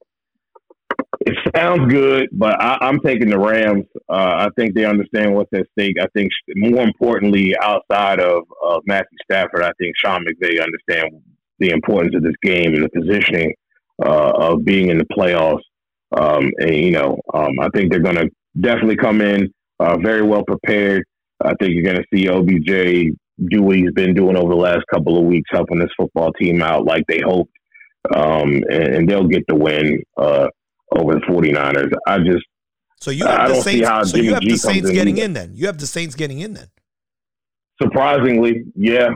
[1.22, 3.86] it sounds good, but I, am taking the Rams.
[4.10, 5.96] Uh, I think they understand what's at stake.
[6.02, 11.22] I think more importantly, outside of uh, Matthew Stafford, I think Sean McVay understand
[11.60, 13.54] the importance of this game and the positioning
[14.04, 15.62] uh, of being in the playoffs.
[16.18, 20.22] Um, and you know, um, I think they're going to definitely come in uh, very
[20.22, 21.04] well prepared.
[21.44, 23.16] I think you're going to see OBJ
[23.50, 26.62] do what he's been doing over the last couple of weeks, helping this football team
[26.62, 27.52] out like they hoped,
[28.16, 30.48] um, and, and, they'll get the win uh,
[30.98, 31.92] over the 49ers.
[32.08, 32.46] I just
[33.04, 34.12] so you have the Saints.
[34.12, 35.26] So you have the Saints getting in.
[35.26, 35.52] in then.
[35.56, 36.68] You have the Saints getting in then.
[37.82, 39.10] Surprisingly, yeah.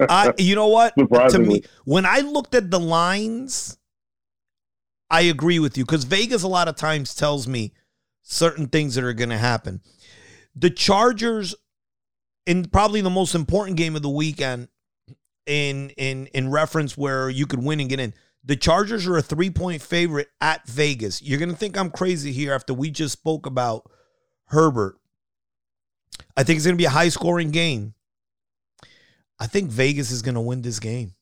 [0.00, 0.92] uh, you know what?
[1.30, 3.78] To me, when I looked at the lines,
[5.10, 7.72] I agree with you because Vegas a lot of times tells me
[8.22, 9.80] certain things that are going to happen.
[10.54, 11.54] The Chargers,
[12.44, 14.68] in probably the most important game of the weekend,
[15.46, 18.12] in in in reference where you could win and get in.
[18.44, 21.22] The Chargers are a three point favorite at Vegas.
[21.22, 23.90] You're gonna think I'm crazy here after we just spoke about
[24.46, 24.96] Herbert.
[26.36, 27.94] I think it's gonna be a high scoring game.
[29.38, 31.14] I think Vegas is gonna win this game.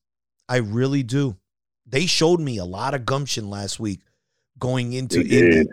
[0.49, 1.37] I really do.
[1.87, 4.01] They showed me a lot of gumption last week
[4.59, 5.64] going into they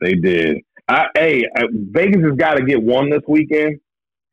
[0.00, 0.58] They did.
[0.88, 3.80] I, hey, Vegas has got to get one this weekend,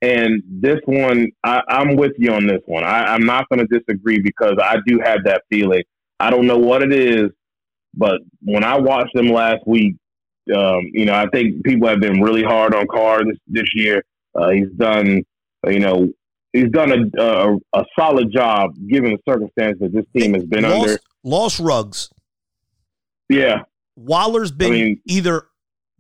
[0.02, 2.84] and this one, I, am with you on this one.
[2.84, 5.84] I, I'm not going to disagree because I do have that feeling.
[6.20, 7.30] I don't know what it is,
[7.94, 9.96] but when I watched them last week,
[10.56, 14.04] um, you know, I think people have been really hard on Carr this, this year.
[14.36, 15.24] Uh, he's done,
[15.66, 16.10] you know,
[16.54, 20.64] he's done a, a, a solid job given the circumstances that this team has been
[20.64, 21.00] lost, under.
[21.24, 22.10] Lost Ruggs.
[23.30, 23.64] Yeah,
[23.96, 25.48] Waller's been I mean, either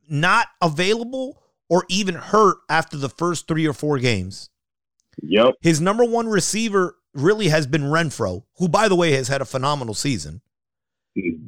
[0.07, 1.36] not available
[1.69, 4.49] or even hurt after the first three or four games.
[5.21, 5.55] Yep.
[5.61, 9.45] His number one receiver really has been Renfrow, who, by the way, has had a
[9.45, 10.41] phenomenal season.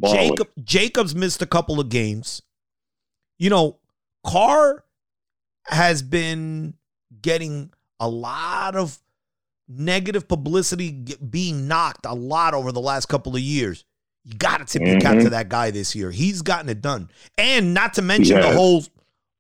[0.04, 2.42] Jacob Jacobs missed a couple of games.
[3.38, 3.78] You know,
[4.26, 4.84] Carr
[5.66, 6.74] has been
[7.22, 8.98] getting a lot of
[9.68, 10.92] negative publicity
[11.30, 13.86] being knocked a lot over the last couple of years.
[14.24, 14.94] You got to tip mm-hmm.
[14.94, 15.30] your cap to mm-hmm.
[15.30, 16.12] that guy this year.
[16.12, 17.10] He's gotten it done.
[17.38, 18.46] And not to mention yes.
[18.46, 18.84] the whole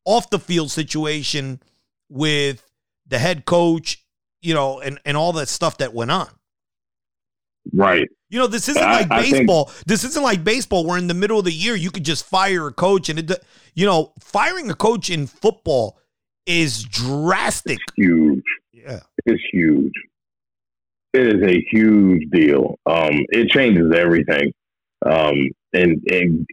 [0.09, 1.61] off the field situation
[2.09, 2.67] with
[3.05, 4.03] the head coach,
[4.41, 6.27] you know, and, and all that stuff that went on.
[7.71, 8.09] Right.
[8.31, 9.65] You know, this isn't I, like baseball.
[9.65, 12.25] Think, this isn't like baseball where in the middle of the year you could just
[12.25, 13.31] fire a coach and it,
[13.75, 15.99] you know, firing a coach in football
[16.47, 17.77] is drastic.
[17.95, 18.43] huge.
[18.73, 19.01] Yeah.
[19.27, 19.93] It's huge.
[21.13, 22.79] It is a huge deal.
[22.87, 24.53] Um, it changes everything.
[25.05, 26.47] Um, and and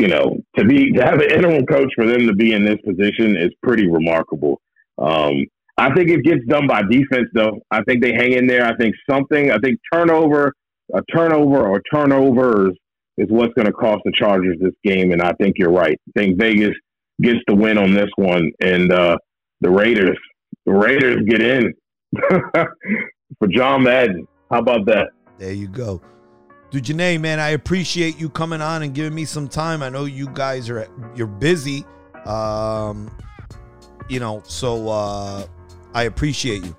[0.00, 2.78] you know to be to have an interim coach for them to be in this
[2.84, 4.60] position is pretty remarkable.
[4.98, 5.46] Um,
[5.76, 7.60] I think it gets done by defense though.
[7.70, 8.66] I think they hang in there.
[8.66, 9.50] I think something.
[9.50, 10.52] I think turnover,
[10.94, 12.76] a turnover or turnovers
[13.16, 15.12] is what's going to cost the Chargers this game.
[15.12, 15.98] And I think you're right.
[16.08, 16.74] I think Vegas
[17.20, 19.16] gets the win on this one, and uh,
[19.60, 20.18] the Raiders,
[20.64, 21.74] the Raiders get in
[23.38, 24.26] for John Madden.
[24.50, 25.10] How about that?
[25.38, 26.00] There you go.
[26.70, 29.82] Dujunnea, man, I appreciate you coming on and giving me some time.
[29.82, 31.84] I know you guys are you're busy.
[32.26, 33.10] Um,
[34.08, 35.46] you know, so uh
[35.94, 36.76] I appreciate you.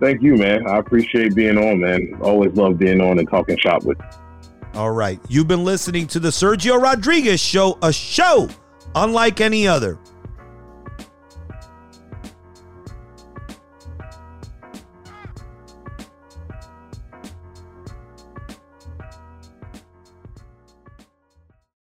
[0.00, 0.66] Thank you, man.
[0.66, 2.18] I appreciate being on, man.
[2.20, 3.98] Always love being on and talking shop with.
[4.74, 5.18] All right.
[5.28, 8.48] You've been listening to the Sergio Rodriguez show, a show
[8.94, 9.98] unlike any other.